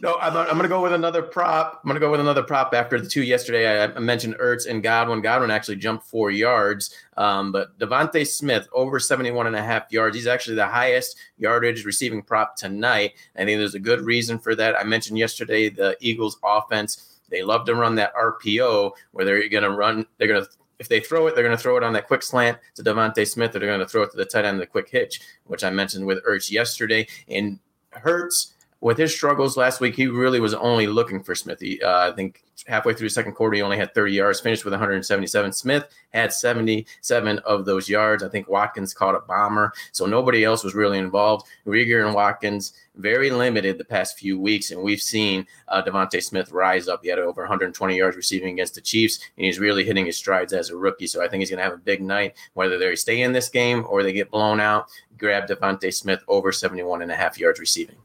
no 0.00 0.14
I'm, 0.20 0.34
I'm 0.38 0.46
going 0.52 0.62
to 0.62 0.68
go 0.68 0.80
with 0.80 0.94
another 0.94 1.20
prop. 1.20 1.82
I'm 1.84 1.88
going 1.88 1.96
to 1.96 2.00
go 2.00 2.10
with 2.10 2.20
another 2.20 2.42
prop 2.42 2.72
after 2.72 2.98
the 2.98 3.06
two 3.06 3.24
yesterday. 3.24 3.82
I, 3.82 3.94
I 3.94 3.98
mentioned 3.98 4.36
Ertz 4.40 4.66
and 4.66 4.82
Godwin. 4.82 5.20
Godwin 5.20 5.50
actually 5.50 5.76
jumped 5.76 6.06
four 6.06 6.30
yards, 6.30 6.94
um, 7.18 7.52
but 7.52 7.78
DeVonta 7.78 8.26
Smith 8.26 8.70
over 8.72 8.98
71 8.98 9.46
and 9.46 9.56
a 9.56 9.62
half 9.62 9.92
yards. 9.92 10.16
He's 10.16 10.26
actually 10.26 10.56
the 10.56 10.66
highest 10.66 11.18
yardage 11.36 11.84
receiving 11.84 12.22
prop 12.22 12.56
tonight. 12.56 13.12
I 13.36 13.44
think 13.44 13.58
there's 13.58 13.74
a 13.74 13.80
good 13.80 14.00
reason 14.00 14.38
for 14.38 14.54
that. 14.54 14.80
I 14.80 14.84
mentioned 14.84 15.18
yesterday 15.18 15.68
the 15.68 15.94
Eagles 16.00 16.38
offense. 16.42 17.06
They 17.30 17.42
love 17.42 17.64
to 17.66 17.74
run 17.74 17.94
that 17.96 18.14
RPO 18.14 18.92
where 19.12 19.24
they're 19.24 19.48
going 19.48 19.62
to 19.62 19.70
run, 19.70 20.06
they're 20.18 20.28
going 20.28 20.44
to 20.44 20.50
if 20.80 20.88
they 20.88 20.98
throw 20.98 21.26
it, 21.26 21.34
they're 21.34 21.44
going 21.44 21.56
to 21.56 21.62
throw 21.62 21.76
it 21.76 21.82
on 21.82 21.92
that 21.92 22.06
quick 22.06 22.22
slant 22.22 22.58
to 22.74 22.82
DeVonta 22.82 23.28
Smith, 23.28 23.54
or 23.54 23.58
they're 23.58 23.68
going 23.68 23.80
to 23.80 23.86
throw 23.86 24.02
it 24.02 24.10
to 24.12 24.16
the 24.16 24.24
tight 24.24 24.46
end, 24.46 24.58
the 24.58 24.66
quick 24.66 24.88
hitch, 24.88 25.20
which 25.44 25.62
I 25.62 25.68
mentioned 25.68 26.06
with 26.06 26.24
Ertz 26.24 26.50
yesterday. 26.50 27.06
And 27.28 27.58
Hurts, 27.90 28.54
with 28.80 28.96
his 28.96 29.14
struggles 29.14 29.56
last 29.56 29.80
week, 29.80 29.94
he 29.94 30.06
really 30.06 30.40
was 30.40 30.54
only 30.54 30.86
looking 30.86 31.22
for 31.22 31.34
Smith. 31.34 31.60
He, 31.60 31.82
uh, 31.82 32.10
I 32.10 32.12
think 32.12 32.42
halfway 32.66 32.94
through 32.94 33.08
the 33.08 33.14
second 33.14 33.32
quarter, 33.32 33.56
he 33.56 33.62
only 33.62 33.76
had 33.76 33.94
30 33.94 34.12
yards, 34.12 34.40
finished 34.40 34.64
with 34.64 34.72
177. 34.72 35.52
Smith 35.52 35.84
had 36.14 36.32
77 36.32 37.38
of 37.40 37.66
those 37.66 37.90
yards. 37.90 38.22
I 38.22 38.28
think 38.30 38.48
Watkins 38.48 38.94
caught 38.94 39.14
a 39.14 39.20
bomber, 39.20 39.72
so 39.92 40.06
nobody 40.06 40.44
else 40.44 40.64
was 40.64 40.74
really 40.74 40.98
involved. 40.98 41.46
Reagor 41.66 42.06
and 42.06 42.14
Watkins 42.14 42.72
very 42.96 43.30
limited 43.30 43.76
the 43.76 43.84
past 43.84 44.18
few 44.18 44.40
weeks, 44.40 44.70
and 44.70 44.82
we've 44.82 45.02
seen 45.02 45.46
uh, 45.68 45.82
DeVonta 45.82 46.22
Smith 46.22 46.50
rise 46.50 46.88
up. 46.88 47.00
He 47.02 47.10
had 47.10 47.18
over 47.18 47.42
120 47.42 47.96
yards 47.96 48.16
receiving 48.16 48.54
against 48.54 48.74
the 48.74 48.80
Chiefs, 48.80 49.20
and 49.36 49.44
he's 49.44 49.58
really 49.58 49.84
hitting 49.84 50.06
his 50.06 50.16
strides 50.16 50.54
as 50.54 50.70
a 50.70 50.76
rookie. 50.76 51.06
So 51.06 51.22
I 51.22 51.28
think 51.28 51.40
he's 51.40 51.50
going 51.50 51.58
to 51.58 51.64
have 51.64 51.74
a 51.74 51.78
big 51.78 52.00
night, 52.00 52.34
whether 52.54 52.78
they 52.78 52.96
stay 52.96 53.20
in 53.20 53.32
this 53.32 53.50
game 53.50 53.84
or 53.88 54.02
they 54.02 54.12
get 54.12 54.30
blown 54.30 54.58
out. 54.58 54.86
Grab 55.18 55.48
DeVonta 55.48 55.92
Smith 55.92 56.22
over 56.28 56.50
71 56.50 57.02
and 57.02 57.12
a 57.12 57.16
half 57.16 57.38
yards 57.38 57.60
receiving. 57.60 57.96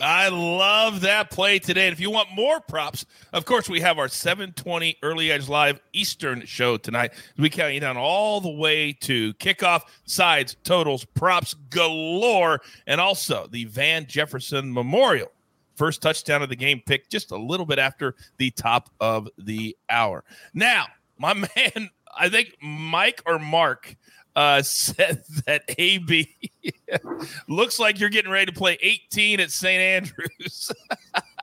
I 0.00 0.28
love 0.28 1.00
that 1.00 1.30
play 1.30 1.58
today. 1.58 1.88
And 1.88 1.92
if 1.92 2.00
you 2.00 2.10
want 2.10 2.28
more 2.34 2.60
props, 2.60 3.04
of 3.32 3.44
course, 3.44 3.68
we 3.68 3.80
have 3.80 3.98
our 3.98 4.08
720 4.08 4.96
Early 5.02 5.32
Edge 5.32 5.48
Live 5.48 5.80
Eastern 5.92 6.44
show 6.46 6.76
tonight. 6.76 7.12
We 7.36 7.50
count 7.50 7.74
you 7.74 7.80
down 7.80 7.96
all 7.96 8.40
the 8.40 8.50
way 8.50 8.92
to 9.00 9.34
kickoff, 9.34 9.82
sides, 10.04 10.56
totals, 10.62 11.04
props 11.04 11.54
galore, 11.70 12.60
and 12.86 13.00
also 13.00 13.48
the 13.50 13.64
Van 13.64 14.06
Jefferson 14.06 14.72
Memorial. 14.72 15.32
First 15.74 16.02
touchdown 16.02 16.42
of 16.42 16.48
the 16.48 16.56
game 16.56 16.80
pick 16.86 17.08
just 17.08 17.32
a 17.32 17.36
little 17.36 17.66
bit 17.66 17.78
after 17.78 18.14
the 18.36 18.50
top 18.50 18.90
of 19.00 19.28
the 19.38 19.76
hour. 19.90 20.24
Now, 20.54 20.86
my 21.18 21.34
man, 21.56 21.90
I 22.16 22.28
think 22.28 22.56
Mike 22.62 23.22
or 23.26 23.38
Mark 23.38 23.96
uh, 24.36 24.62
said 24.62 25.22
that 25.46 25.62
AB 25.78 26.34
looks 27.48 27.78
like 27.78 28.00
you're 28.00 28.08
getting 28.08 28.30
ready 28.30 28.46
to 28.46 28.56
play 28.56 28.78
18 28.80 29.40
at 29.40 29.50
St. 29.50 29.80
Andrews. 29.80 30.72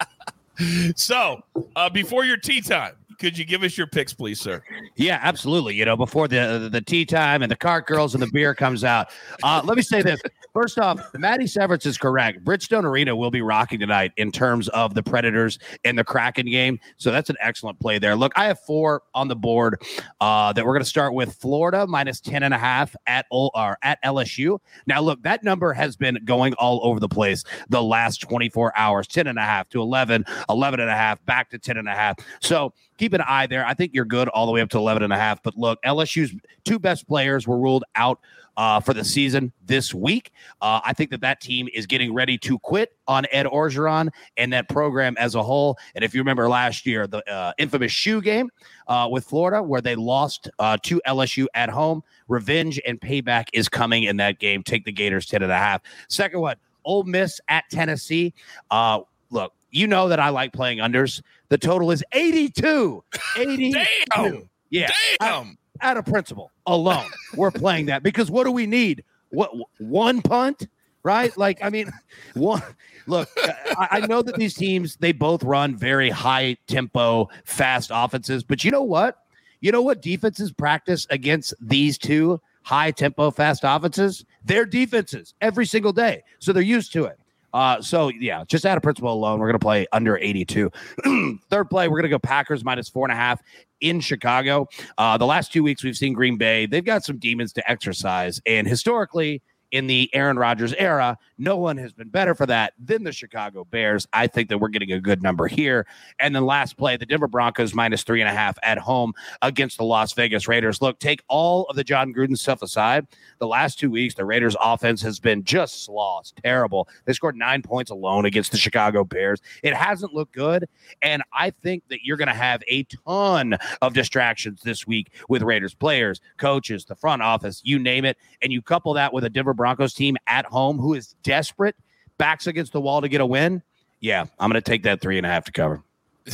so, 0.96 1.44
uh, 1.76 1.90
before 1.90 2.26
your 2.26 2.38
tee 2.38 2.62
time, 2.62 2.94
could 3.20 3.38
you 3.38 3.46
give 3.46 3.64
us 3.64 3.78
your 3.78 3.88
picks, 3.88 4.14
please, 4.14 4.40
sir? 4.40 4.62
Yeah, 4.96 5.20
absolutely. 5.22 5.76
You 5.76 5.86
know, 5.86 5.98
before 5.98 6.28
the 6.28 6.70
the, 6.72 6.82
tee 6.82 7.06
time 7.06 7.42
and 7.42 7.52
the 7.52 7.56
cart 7.56 7.88
girls 7.88 8.14
and 8.14 8.22
the 8.22 8.30
beer 8.32 8.54
comes 8.54 8.84
out. 8.84 9.08
Uh, 9.44 9.62
let 9.64 9.76
me 9.76 9.82
say 9.82 10.02
this. 10.02 10.22
First 10.54 10.78
off, 10.78 11.14
Maddie 11.14 11.48
Severance 11.48 11.86
is 11.86 11.98
correct. 11.98 12.44
Bridgestone 12.46 12.84
Arena 12.84 13.16
will 13.16 13.32
be 13.32 13.42
rocking 13.42 13.80
tonight 13.80 14.12
in 14.18 14.32
terms 14.32 14.70
of 14.70 14.94
the 14.94 15.04
Predators 15.04 15.60
and 15.84 15.98
the 15.98 16.04
Kraken 16.04 16.46
game. 16.46 16.80
So 16.98 17.12
that's 17.12 17.30
an 17.30 17.36
excellent 17.42 17.80
play 17.80 18.00
there. 18.00 18.16
Look, 18.16 18.32
I 18.36 18.46
have 18.46 18.60
four 18.62 19.04
on 19.14 19.28
the 19.28 19.36
board 19.36 19.82
uh, 20.22 20.54
that 20.54 20.66
we're 20.66 20.74
going 20.74 20.84
to 20.84 20.90
start 20.90 21.14
with 21.14 21.34
Florida 21.36 21.86
minus 21.88 22.22
10 22.22 22.44
and 22.44 22.54
a 22.54 22.58
half 22.58 22.96
at, 23.08 23.26
or 23.32 23.78
at 23.82 24.02
LSU. 24.04 24.60
Now, 24.88 25.02
look, 25.02 25.22
that 25.24 25.44
number 25.44 25.74
has 25.74 25.96
been 25.96 26.20
going 26.24 26.54
all 26.54 26.80
over 26.84 27.00
the 27.00 27.10
place 27.10 27.44
the 27.70 27.84
last 27.84 28.22
24 28.22 28.78
hours 28.78 29.08
10 29.08 29.28
and 29.28 29.38
a 29.38 29.44
half 29.44 29.68
to 29.70 29.82
11, 29.82 30.26
11 30.50 30.80
and 30.80 30.90
a 30.90 30.96
half, 30.96 31.24
back 31.26 31.50
to 31.50 31.60
10 31.60 31.78
and 31.78 31.88
a 31.88 31.94
half. 31.94 32.18
So 32.40 32.74
keep 33.06 33.14
an 33.14 33.22
eye 33.22 33.46
there. 33.46 33.64
I 33.64 33.76
think 33.76 33.94
you're 33.94 34.04
good 34.04 34.30
all 34.30 34.48
the 34.48 34.52
way 34.52 34.62
up 34.62 34.70
to 34.70 34.80
11 34.80 35.04
and 35.04 35.14
a 35.14 35.16
half. 35.16 35.44
But 35.44 35.56
look, 35.56 35.80
LSU's 35.84 36.34
two 36.64 36.80
best 36.80 37.08
players 37.08 37.48
were 37.48 37.60
ruled 37.60 37.84
out 37.94 38.20
uh, 38.58 38.80
for 38.80 38.96
the 38.96 39.04
season 39.04 39.52
this 39.64 39.94
week. 39.94 40.32
Uh, 40.60 40.80
I 40.84 40.94
think 40.94 41.12
that 41.12 41.22
that 41.22 41.40
team 41.40 41.70
is 41.72 41.86
getting 41.86 42.16
ready 42.16 42.36
to 42.40 42.58
quit 42.58 42.96
on 43.08 43.28
Ed 43.32 43.46
Orgeron 43.46 44.10
and 44.38 44.52
that 44.54 44.70
program 44.70 45.16
as 45.20 45.36
a 45.36 45.44
whole. 45.44 45.78
And 45.94 46.04
if 46.04 46.16
you 46.16 46.22
remember 46.22 46.50
last 46.50 46.88
year, 46.88 47.06
the 47.06 47.20
uh, 47.32 47.54
infamous 47.60 47.92
shoe 47.92 48.22
game 48.22 48.50
uh, 48.88 49.08
with 49.12 49.24
Florida, 49.24 49.62
where 49.62 49.82
they 49.82 49.94
lost 49.94 50.50
uh, 50.58 50.78
to 50.82 51.00
LSU 51.06 51.46
at 51.54 51.70
home, 51.70 52.02
revenge 52.28 52.82
and 52.88 53.00
payback 53.00 53.50
is 53.54 53.70
coming 53.70 54.04
in 54.04 54.18
that 54.18 54.40
game. 54.40 54.64
Take 54.64 54.84
the 54.84 54.92
Gators 54.92 55.28
10 55.28 55.44
and 55.44 55.52
a 55.52 55.58
half. 55.58 55.82
Second 56.10 56.40
one, 56.40 56.56
Ole 56.86 57.04
Miss 57.04 57.40
at 57.50 57.66
Tennessee. 57.70 58.34
Uh, 58.72 59.02
look, 59.30 59.54
you 59.76 59.88
know 59.88 60.10
that 60.10 60.20
I 60.20 60.30
like 60.30 60.54
playing 60.54 60.80
unders. 60.80 61.22
The 61.50 61.58
total 61.58 61.92
is 61.92 62.04
82. 62.14 63.04
82. 63.38 63.86
Damn. 64.16 64.50
Yeah. 64.70 64.92
Damn 65.20 65.58
out 65.82 65.98
of 65.98 66.06
principle 66.06 66.52
alone, 66.66 67.10
we're 67.36 67.52
playing 67.52 67.88
that 67.88 68.04
because 68.04 68.32
what 68.32 68.46
do 68.46 68.52
we 68.52 68.66
need? 68.66 69.04
What 69.30 69.52
one 69.78 70.22
punt, 70.22 70.68
right? 71.04 71.36
Like, 71.38 71.64
I 71.64 71.70
mean, 71.70 71.92
one. 72.34 72.62
Look, 73.08 73.30
I, 73.38 73.88
I 73.92 74.00
know 74.08 74.22
that 74.22 74.36
these 74.36 74.56
teams 74.56 74.96
they 74.96 75.12
both 75.12 75.44
run 75.44 75.76
very 75.76 76.10
high 76.10 76.58
tempo, 76.68 77.30
fast 77.44 77.92
offenses, 77.94 78.44
but 78.44 78.64
you 78.64 78.72
know 78.72 78.84
what? 78.84 79.20
You 79.62 79.72
know 79.72 79.82
what 79.82 80.02
defenses 80.02 80.52
practice 80.52 81.06
against 81.10 81.54
these 81.62 81.98
two 81.98 82.42
high 82.64 82.92
tempo, 82.92 83.30
fast 83.32 83.62
offenses? 83.64 84.26
Their 84.44 84.66
defenses 84.66 85.34
every 85.42 85.66
single 85.66 85.94
day, 85.94 86.24
so 86.40 86.52
they're 86.52 86.64
used 86.64 86.94
to 86.94 87.06
it. 87.06 87.20
Uh, 87.56 87.82
so 87.82 88.10
yeah, 88.10 88.44
just 88.50 88.66
out 88.66 88.76
of 88.76 88.84
principle 88.84 89.14
alone, 89.14 89.40
we're 89.40 89.48
gonna 89.48 89.58
play 89.58 89.88
under 89.94 90.18
82. 90.18 90.70
Third 91.50 91.70
play, 91.70 91.88
we're 91.88 91.98
gonna 92.00 92.10
go 92.10 92.20
Packers 92.20 92.66
minus 92.66 92.90
four 92.90 93.06
and 93.06 93.14
a 93.14 93.16
half 93.16 93.42
in 93.80 94.02
Chicago. 94.02 94.68
Uh, 94.98 95.18
the 95.18 95.26
last 95.26 95.54
two 95.54 95.64
weeks 95.64 95.82
we've 95.82 95.96
seen 95.96 96.12
Green 96.12 96.38
Bay. 96.38 96.66
They've 96.66 96.84
got 96.84 97.06
some 97.06 97.18
demons 97.18 97.54
to 97.54 97.72
exorcise, 97.72 98.42
and 98.46 98.68
historically 98.68 99.42
in 99.76 99.88
the 99.88 100.10
Aaron 100.14 100.40
Rodgers 100.40 100.74
era. 100.76 101.18
No 101.38 101.58
one 101.58 101.76
has 101.76 101.92
been 101.92 102.08
better 102.08 102.34
for 102.34 102.46
that 102.46 102.72
than 102.80 103.04
the 103.04 103.12
Chicago 103.12 103.66
Bears. 103.66 104.08
I 104.14 104.26
think 104.26 104.48
that 104.48 104.60
we're 104.60 104.70
getting 104.70 104.94
a 104.94 105.02
good 105.02 105.22
number 105.22 105.48
here. 105.48 105.86
And 106.18 106.34
then 106.34 106.46
last 106.46 106.78
play, 106.78 106.96
the 106.96 107.06
Denver 107.06 107.28
Broncos 107.28 107.74
minus 107.74 108.04
three 108.04 108.22
and 108.22 108.30
a 108.30 108.34
half 108.34 108.58
at 108.64 108.78
home 108.78 109.14
against 109.42 109.78
the 109.78 109.84
Las 109.84 110.14
Vegas 110.14 110.48
Raiders. 110.48 110.82
Look, 110.82 111.00
take 111.00 111.24
all 111.28 111.66
of 111.66 111.76
the 111.76 111.84
Jon 111.84 112.14
Gruden 112.14 112.38
stuff 112.38 112.62
aside. 112.62 113.06
The 113.40 113.48
last 113.48 113.78
two 113.78 113.92
weeks, 113.92 114.16
the 114.16 114.24
Raiders 114.24 114.56
offense 114.62 115.02
has 115.02 115.20
been 115.20 115.44
just 115.44 115.86
sloss, 115.86 116.32
terrible. 116.42 116.88
They 117.04 117.12
scored 117.12 117.36
nine 117.36 117.62
points 117.62 117.92
alone 117.92 118.24
against 118.24 118.54
the 118.54 118.58
Chicago 118.58 119.04
Bears. 119.04 119.42
It 119.62 119.74
hasn't 119.74 120.14
looked 120.14 120.34
good. 120.34 120.70
And 121.02 121.22
I 121.34 121.50
think 121.50 121.84
that 121.90 122.00
you're 122.06 122.16
going 122.16 122.30
to 122.30 122.34
have 122.34 122.64
a 122.70 122.84
ton 123.06 123.58
of 123.82 123.94
distractions 123.94 124.62
this 124.62 124.88
week 124.88 125.12
with 125.28 125.42
Raiders 125.42 125.74
players, 125.74 126.22
coaches, 126.38 126.86
the 126.86 126.96
front 126.96 127.22
office, 127.22 127.60
you 127.66 127.78
name 127.78 128.06
it. 128.06 128.18
And 128.42 128.54
you 128.54 128.62
couple 128.62 128.94
that 128.94 129.12
with 129.12 129.26
a 129.26 129.30
Denver 129.30 129.54
Broncos 129.54 129.65
team 129.96 130.18
at 130.28 130.46
home 130.46 130.78
who 130.78 130.94
is 130.94 131.16
desperate, 131.24 131.76
backs 132.18 132.48
against 132.48 132.74
the 132.74 132.82
wall 132.82 133.02
to 133.02 133.10
get 133.10 133.22
a 133.22 133.26
win. 133.26 133.62
Yeah, 134.00 134.26
I'm 134.40 134.50
going 134.52 134.62
to 134.62 134.70
take 134.70 134.84
that 134.84 135.02
three 135.02 135.18
and 135.18 135.26
a 135.26 135.30
half 135.30 135.46
to 135.46 135.52
cover. 135.52 135.82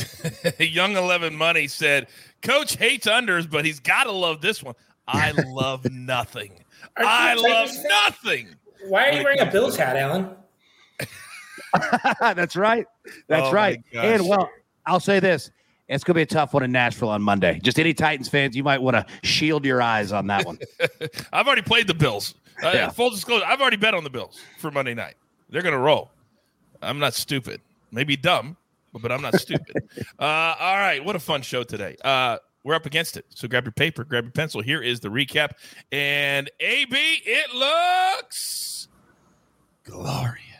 Young 0.58 0.96
11 0.96 1.34
Money 1.34 1.68
said, 1.68 2.08
Coach 2.42 2.76
hates 2.76 3.06
unders, 3.06 3.48
but 3.48 3.64
he's 3.64 3.80
got 3.80 4.04
to 4.04 4.12
love 4.12 4.40
this 4.40 4.62
one. 4.62 4.74
I 5.06 5.30
love 5.46 5.90
nothing. 5.90 6.52
I 6.96 7.34
love 7.34 7.70
nothing. 7.84 8.48
Why 8.88 9.08
are 9.08 9.12
you 9.12 9.24
wearing 9.24 9.40
a 9.40 9.50
Bills 9.50 9.76
hat, 9.76 9.96
Allan? 9.96 10.30
That's 12.20 12.56
right. 12.56 12.86
That's 13.28 13.48
oh 13.48 13.52
right. 13.52 13.82
And 13.94 14.28
well, 14.28 14.50
I'll 14.86 15.00
say 15.00 15.20
this. 15.20 15.50
It's 15.88 16.04
going 16.04 16.14
to 16.14 16.18
be 16.18 16.22
a 16.22 16.26
tough 16.26 16.54
one 16.54 16.62
in 16.62 16.72
Nashville 16.72 17.10
on 17.10 17.22
Monday. 17.22 17.60
Just 17.62 17.78
any 17.78 17.92
Titans 17.92 18.28
fans, 18.28 18.56
you 18.56 18.64
might 18.64 18.80
want 18.80 18.96
to 18.96 19.06
shield 19.22 19.64
your 19.64 19.82
eyes 19.82 20.10
on 20.12 20.26
that 20.28 20.46
one. 20.46 20.58
I've 21.32 21.46
already 21.46 21.62
played 21.62 21.86
the 21.86 21.94
Bills. 21.94 22.34
Uh, 22.62 22.70
yeah. 22.72 22.90
Full 22.90 23.10
disclosure, 23.10 23.44
I've 23.46 23.60
already 23.60 23.76
bet 23.76 23.94
on 23.94 24.04
the 24.04 24.10
Bills 24.10 24.40
for 24.58 24.70
Monday 24.70 24.94
night. 24.94 25.14
They're 25.50 25.62
going 25.62 25.74
to 25.74 25.78
roll. 25.78 26.10
I'm 26.80 26.98
not 26.98 27.14
stupid. 27.14 27.60
Maybe 27.90 28.16
dumb, 28.16 28.56
but 28.92 29.12
I'm 29.12 29.22
not 29.22 29.34
stupid. 29.36 29.88
uh, 30.18 30.24
all 30.58 30.76
right. 30.76 31.04
What 31.04 31.16
a 31.16 31.20
fun 31.20 31.42
show 31.42 31.62
today. 31.62 31.96
Uh, 32.04 32.38
we're 32.64 32.74
up 32.74 32.86
against 32.86 33.16
it. 33.16 33.26
So 33.30 33.48
grab 33.48 33.64
your 33.64 33.72
paper, 33.72 34.04
grab 34.04 34.24
your 34.24 34.32
pencil. 34.32 34.60
Here 34.60 34.80
is 34.80 35.00
the 35.00 35.08
recap. 35.08 35.52
And 35.90 36.50
AB, 36.60 36.96
it 36.96 37.54
looks 37.54 38.88
glorious. 39.84 40.51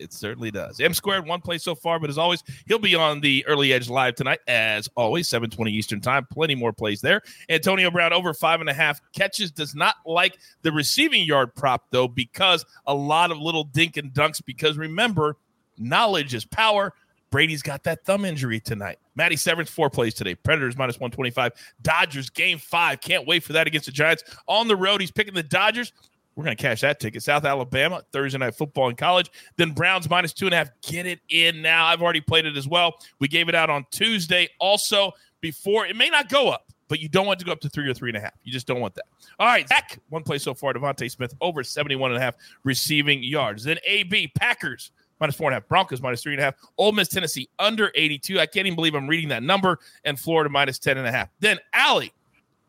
It 0.00 0.12
certainly 0.12 0.50
does. 0.50 0.80
M 0.80 0.94
squared 0.94 1.26
one 1.26 1.40
play 1.40 1.58
so 1.58 1.74
far, 1.74 1.98
but 1.98 2.10
as 2.10 2.18
always, 2.18 2.42
he'll 2.66 2.78
be 2.78 2.94
on 2.94 3.20
the 3.20 3.44
early 3.46 3.72
edge 3.72 3.88
live 3.88 4.14
tonight. 4.14 4.40
As 4.46 4.88
always, 4.96 5.28
720 5.28 5.72
Eastern 5.72 6.00
time. 6.00 6.26
Plenty 6.30 6.54
more 6.54 6.72
plays 6.72 7.00
there. 7.00 7.22
Antonio 7.48 7.90
Brown 7.90 8.12
over 8.12 8.32
five 8.34 8.60
and 8.60 8.68
a 8.68 8.74
half 8.74 9.00
catches. 9.12 9.50
Does 9.50 9.74
not 9.74 9.96
like 10.06 10.38
the 10.62 10.72
receiving 10.72 11.24
yard 11.24 11.54
prop, 11.54 11.84
though, 11.90 12.08
because 12.08 12.64
a 12.86 12.94
lot 12.94 13.30
of 13.30 13.38
little 13.38 13.64
dink 13.64 13.96
and 13.96 14.12
dunks. 14.12 14.44
Because 14.44 14.76
remember, 14.76 15.36
knowledge 15.78 16.34
is 16.34 16.44
power. 16.44 16.92
Brady's 17.30 17.62
got 17.62 17.82
that 17.84 18.04
thumb 18.04 18.24
injury 18.24 18.58
tonight. 18.60 18.98
Matty 19.14 19.36
Severance, 19.36 19.70
four 19.70 19.90
plays 19.90 20.14
today. 20.14 20.34
Predators 20.34 20.76
minus 20.76 20.96
125. 20.98 21.52
Dodgers 21.82 22.30
game 22.30 22.58
five. 22.58 23.00
Can't 23.00 23.26
wait 23.26 23.42
for 23.42 23.52
that 23.52 23.66
against 23.66 23.86
the 23.86 23.92
Giants. 23.92 24.24
On 24.46 24.66
the 24.68 24.76
road, 24.76 25.00
he's 25.00 25.10
picking 25.10 25.34
the 25.34 25.42
Dodgers. 25.42 25.92
We're 26.38 26.44
going 26.44 26.56
to 26.56 26.62
cash 26.62 26.82
that 26.82 27.00
ticket. 27.00 27.24
South 27.24 27.44
Alabama, 27.44 28.00
Thursday 28.12 28.38
night 28.38 28.54
football 28.54 28.88
in 28.88 28.94
college. 28.94 29.28
Then 29.56 29.72
Browns 29.72 30.08
minus 30.08 30.32
two 30.32 30.46
and 30.46 30.54
a 30.54 30.58
half. 30.58 30.70
Get 30.82 31.04
it 31.04 31.18
in 31.28 31.62
now. 31.62 31.86
I've 31.86 32.00
already 32.00 32.20
played 32.20 32.46
it 32.46 32.56
as 32.56 32.68
well. 32.68 32.94
We 33.18 33.26
gave 33.26 33.48
it 33.48 33.56
out 33.56 33.70
on 33.70 33.84
Tuesday. 33.90 34.48
Also, 34.60 35.10
before 35.40 35.86
it 35.86 35.96
may 35.96 36.08
not 36.08 36.28
go 36.28 36.48
up, 36.48 36.72
but 36.86 37.00
you 37.00 37.08
don't 37.08 37.26
want 37.26 37.40
to 37.40 37.44
go 37.44 37.50
up 37.50 37.58
to 37.62 37.68
three 37.68 37.90
or 37.90 37.92
three 37.92 38.10
and 38.10 38.16
a 38.16 38.20
half. 38.20 38.34
You 38.44 38.52
just 38.52 38.68
don't 38.68 38.78
want 38.78 38.94
that. 38.94 39.06
All 39.40 39.48
right, 39.48 39.68
Zack, 39.68 39.98
one 40.10 40.22
play 40.22 40.38
so 40.38 40.54
far. 40.54 40.72
DeVonta 40.72 41.10
Smith 41.10 41.34
over 41.40 41.64
71 41.64 42.12
and 42.12 42.18
a 42.18 42.20
half 42.20 42.34
receiving 42.62 43.20
yards. 43.20 43.64
Then 43.64 43.78
AB, 43.84 44.28
Packers 44.36 44.92
minus 45.18 45.34
four 45.34 45.50
and 45.50 45.54
a 45.54 45.56
half. 45.56 45.66
Broncos 45.66 46.00
minus 46.00 46.22
three 46.22 46.34
and 46.34 46.40
a 46.40 46.44
half. 46.44 46.54
Ole 46.76 46.92
Miss, 46.92 47.08
Tennessee 47.08 47.48
under 47.58 47.90
82. 47.96 48.38
I 48.38 48.46
can't 48.46 48.68
even 48.68 48.76
believe 48.76 48.94
I'm 48.94 49.08
reading 49.08 49.30
that 49.30 49.42
number. 49.42 49.80
And 50.04 50.16
Florida 50.16 50.48
minus 50.48 50.78
10 50.78 50.98
and 50.98 51.06
a 51.08 51.10
half. 51.10 51.30
Then 51.40 51.58
Allie, 51.72 52.12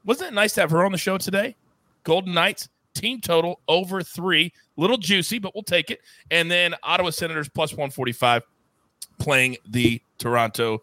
wasn't 0.05 0.31
it 0.31 0.33
nice 0.33 0.53
to 0.55 0.61
have 0.61 0.71
her 0.71 0.83
on 0.83 0.91
the 0.91 0.97
show 0.97 1.19
today? 1.19 1.55
Golden 2.03 2.33
Knights 2.33 2.67
team 2.93 3.21
total 3.21 3.61
over 3.67 4.01
three. 4.01 4.53
Little 4.77 4.97
juicy, 4.97 5.39
but 5.39 5.53
we'll 5.53 5.63
take 5.63 5.91
it. 5.91 5.99
And 6.31 6.49
then 6.49 6.75
Ottawa 6.83 7.09
Senators 7.09 7.49
plus 7.49 7.71
145 7.71 8.43
playing 9.19 9.57
the 9.67 10.01
Toronto 10.17 10.81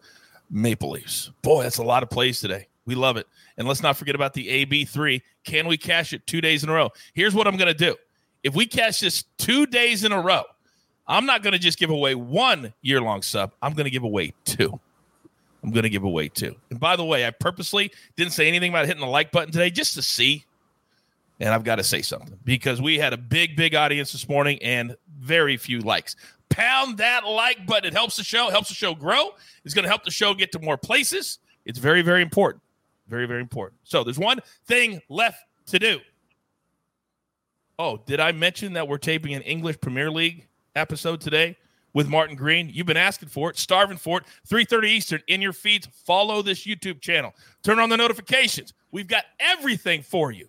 Maple 0.49 0.91
Leafs. 0.91 1.31
Boy, 1.41 1.63
that's 1.63 1.77
a 1.77 1.83
lot 1.83 2.03
of 2.03 2.09
plays 2.09 2.39
today. 2.39 2.67
We 2.85 2.95
love 2.95 3.17
it. 3.17 3.27
And 3.57 3.67
let's 3.67 3.81
not 3.81 3.97
forget 3.97 4.15
about 4.15 4.33
the 4.33 4.65
AB3. 4.65 5.21
Can 5.43 5.67
we 5.67 5.77
cash 5.77 6.13
it 6.13 6.25
two 6.25 6.41
days 6.41 6.63
in 6.63 6.69
a 6.69 6.73
row? 6.73 6.89
Here's 7.13 7.33
what 7.33 7.47
I'm 7.47 7.57
going 7.57 7.67
to 7.67 7.73
do. 7.73 7.95
If 8.43 8.55
we 8.55 8.65
cash 8.65 9.01
this 9.01 9.25
two 9.37 9.65
days 9.65 10.03
in 10.03 10.11
a 10.11 10.21
row, 10.21 10.43
I'm 11.07 11.25
not 11.25 11.41
going 11.41 11.53
to 11.53 11.59
just 11.59 11.79
give 11.79 11.89
away 11.89 12.15
one 12.15 12.73
year 12.81 13.01
long 13.01 13.21
sub. 13.21 13.51
I'm 13.61 13.73
going 13.73 13.85
to 13.85 13.91
give 13.91 14.03
away 14.03 14.33
two. 14.45 14.79
I'm 15.63 15.71
going 15.71 15.83
to 15.83 15.89
give 15.89 16.03
away 16.03 16.29
two. 16.29 16.55
And 16.69 16.79
by 16.79 16.95
the 16.95 17.03
way, 17.03 17.25
I 17.25 17.31
purposely 17.31 17.91
didn't 18.15 18.33
say 18.33 18.47
anything 18.47 18.71
about 18.71 18.85
hitting 18.85 19.01
the 19.01 19.07
like 19.07 19.31
button 19.31 19.51
today 19.51 19.69
just 19.69 19.95
to 19.95 20.01
see 20.01 20.45
and 21.39 21.49
I've 21.49 21.63
got 21.63 21.75
to 21.75 21.83
say 21.83 22.01
something 22.01 22.37
because 22.43 22.81
we 22.81 22.97
had 22.97 23.13
a 23.13 23.17
big, 23.17 23.55
big 23.55 23.75
audience 23.75 24.11
this 24.11 24.27
morning 24.27 24.59
and 24.61 24.95
very 25.19 25.57
few 25.57 25.79
likes. 25.79 26.15
Pound 26.49 26.97
that 26.97 27.27
like 27.27 27.65
button. 27.67 27.89
It 27.89 27.93
helps 27.93 28.15
the 28.15 28.23
show, 28.23 28.49
helps 28.49 28.69
the 28.69 28.75
show 28.75 28.95
grow. 28.95 29.31
It's 29.63 29.73
going 29.73 29.83
to 29.83 29.89
help 29.89 30.03
the 30.03 30.11
show 30.11 30.33
get 30.33 30.51
to 30.53 30.59
more 30.59 30.77
places. 30.77 31.39
It's 31.65 31.79
very, 31.79 32.01
very 32.01 32.21
important. 32.21 32.63
Very, 33.07 33.25
very 33.25 33.41
important. 33.41 33.79
So 33.83 34.03
there's 34.03 34.19
one 34.19 34.39
thing 34.65 35.01
left 35.09 35.43
to 35.67 35.79
do. 35.79 35.99
Oh, 37.79 37.97
did 38.05 38.19
I 38.19 38.31
mention 38.31 38.73
that 38.73 38.87
we're 38.87 38.97
taping 38.97 39.33
an 39.33 39.43
English 39.43 39.79
Premier 39.81 40.09
League 40.09 40.47
episode 40.75 41.21
today 41.21 41.57
with 41.93 42.07
Martin 42.07 42.35
Green? 42.35 42.69
You've 42.73 42.87
been 42.87 42.97
asking 42.97 43.29
for 43.29 43.51
it, 43.51 43.57
starving 43.57 43.97
for 43.97 44.19
it. 44.19 44.25
3:30 44.49 44.89
Eastern 44.89 45.21
in 45.27 45.41
your 45.41 45.53
feeds. 45.53 45.87
Follow 46.05 46.41
this 46.41 46.65
YouTube 46.65 47.01
channel. 47.01 47.35
Turn 47.63 47.79
on 47.79 47.89
the 47.89 47.97
notifications. 47.97 48.73
We've 48.91 49.07
got 49.07 49.25
everything 49.39 50.01
for 50.01 50.31
you. 50.31 50.47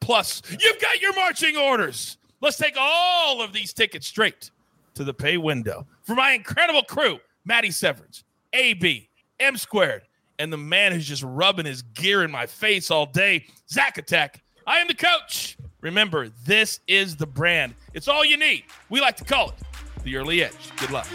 Plus, 0.00 0.42
you've 0.50 0.80
got 0.80 1.00
your 1.00 1.14
marching 1.14 1.56
orders. 1.56 2.18
Let's 2.40 2.56
take 2.56 2.76
all 2.78 3.42
of 3.42 3.52
these 3.52 3.72
tickets 3.72 4.06
straight 4.06 4.50
to 4.94 5.04
the 5.04 5.14
pay 5.14 5.36
window. 5.36 5.86
For 6.02 6.14
my 6.14 6.32
incredible 6.32 6.82
crew, 6.82 7.18
Matty 7.44 7.70
Severance, 7.70 8.24
AB, 8.52 9.08
M 9.40 9.56
squared, 9.56 10.02
and 10.38 10.52
the 10.52 10.56
man 10.56 10.92
who's 10.92 11.06
just 11.06 11.22
rubbing 11.22 11.66
his 11.66 11.82
gear 11.82 12.22
in 12.22 12.30
my 12.30 12.46
face 12.46 12.90
all 12.90 13.06
day, 13.06 13.46
Zack 13.70 13.98
Attack. 13.98 14.42
I 14.66 14.78
am 14.78 14.86
the 14.86 14.94
coach. 14.94 15.56
Remember, 15.80 16.28
this 16.44 16.80
is 16.86 17.16
the 17.16 17.26
brand. 17.26 17.74
It's 17.94 18.08
all 18.08 18.24
you 18.24 18.36
need. 18.36 18.64
We 18.90 19.00
like 19.00 19.16
to 19.16 19.24
call 19.24 19.50
it 19.50 19.54
the 20.04 20.16
early 20.16 20.42
edge. 20.42 20.76
Good 20.76 20.90
luck. 20.90 21.06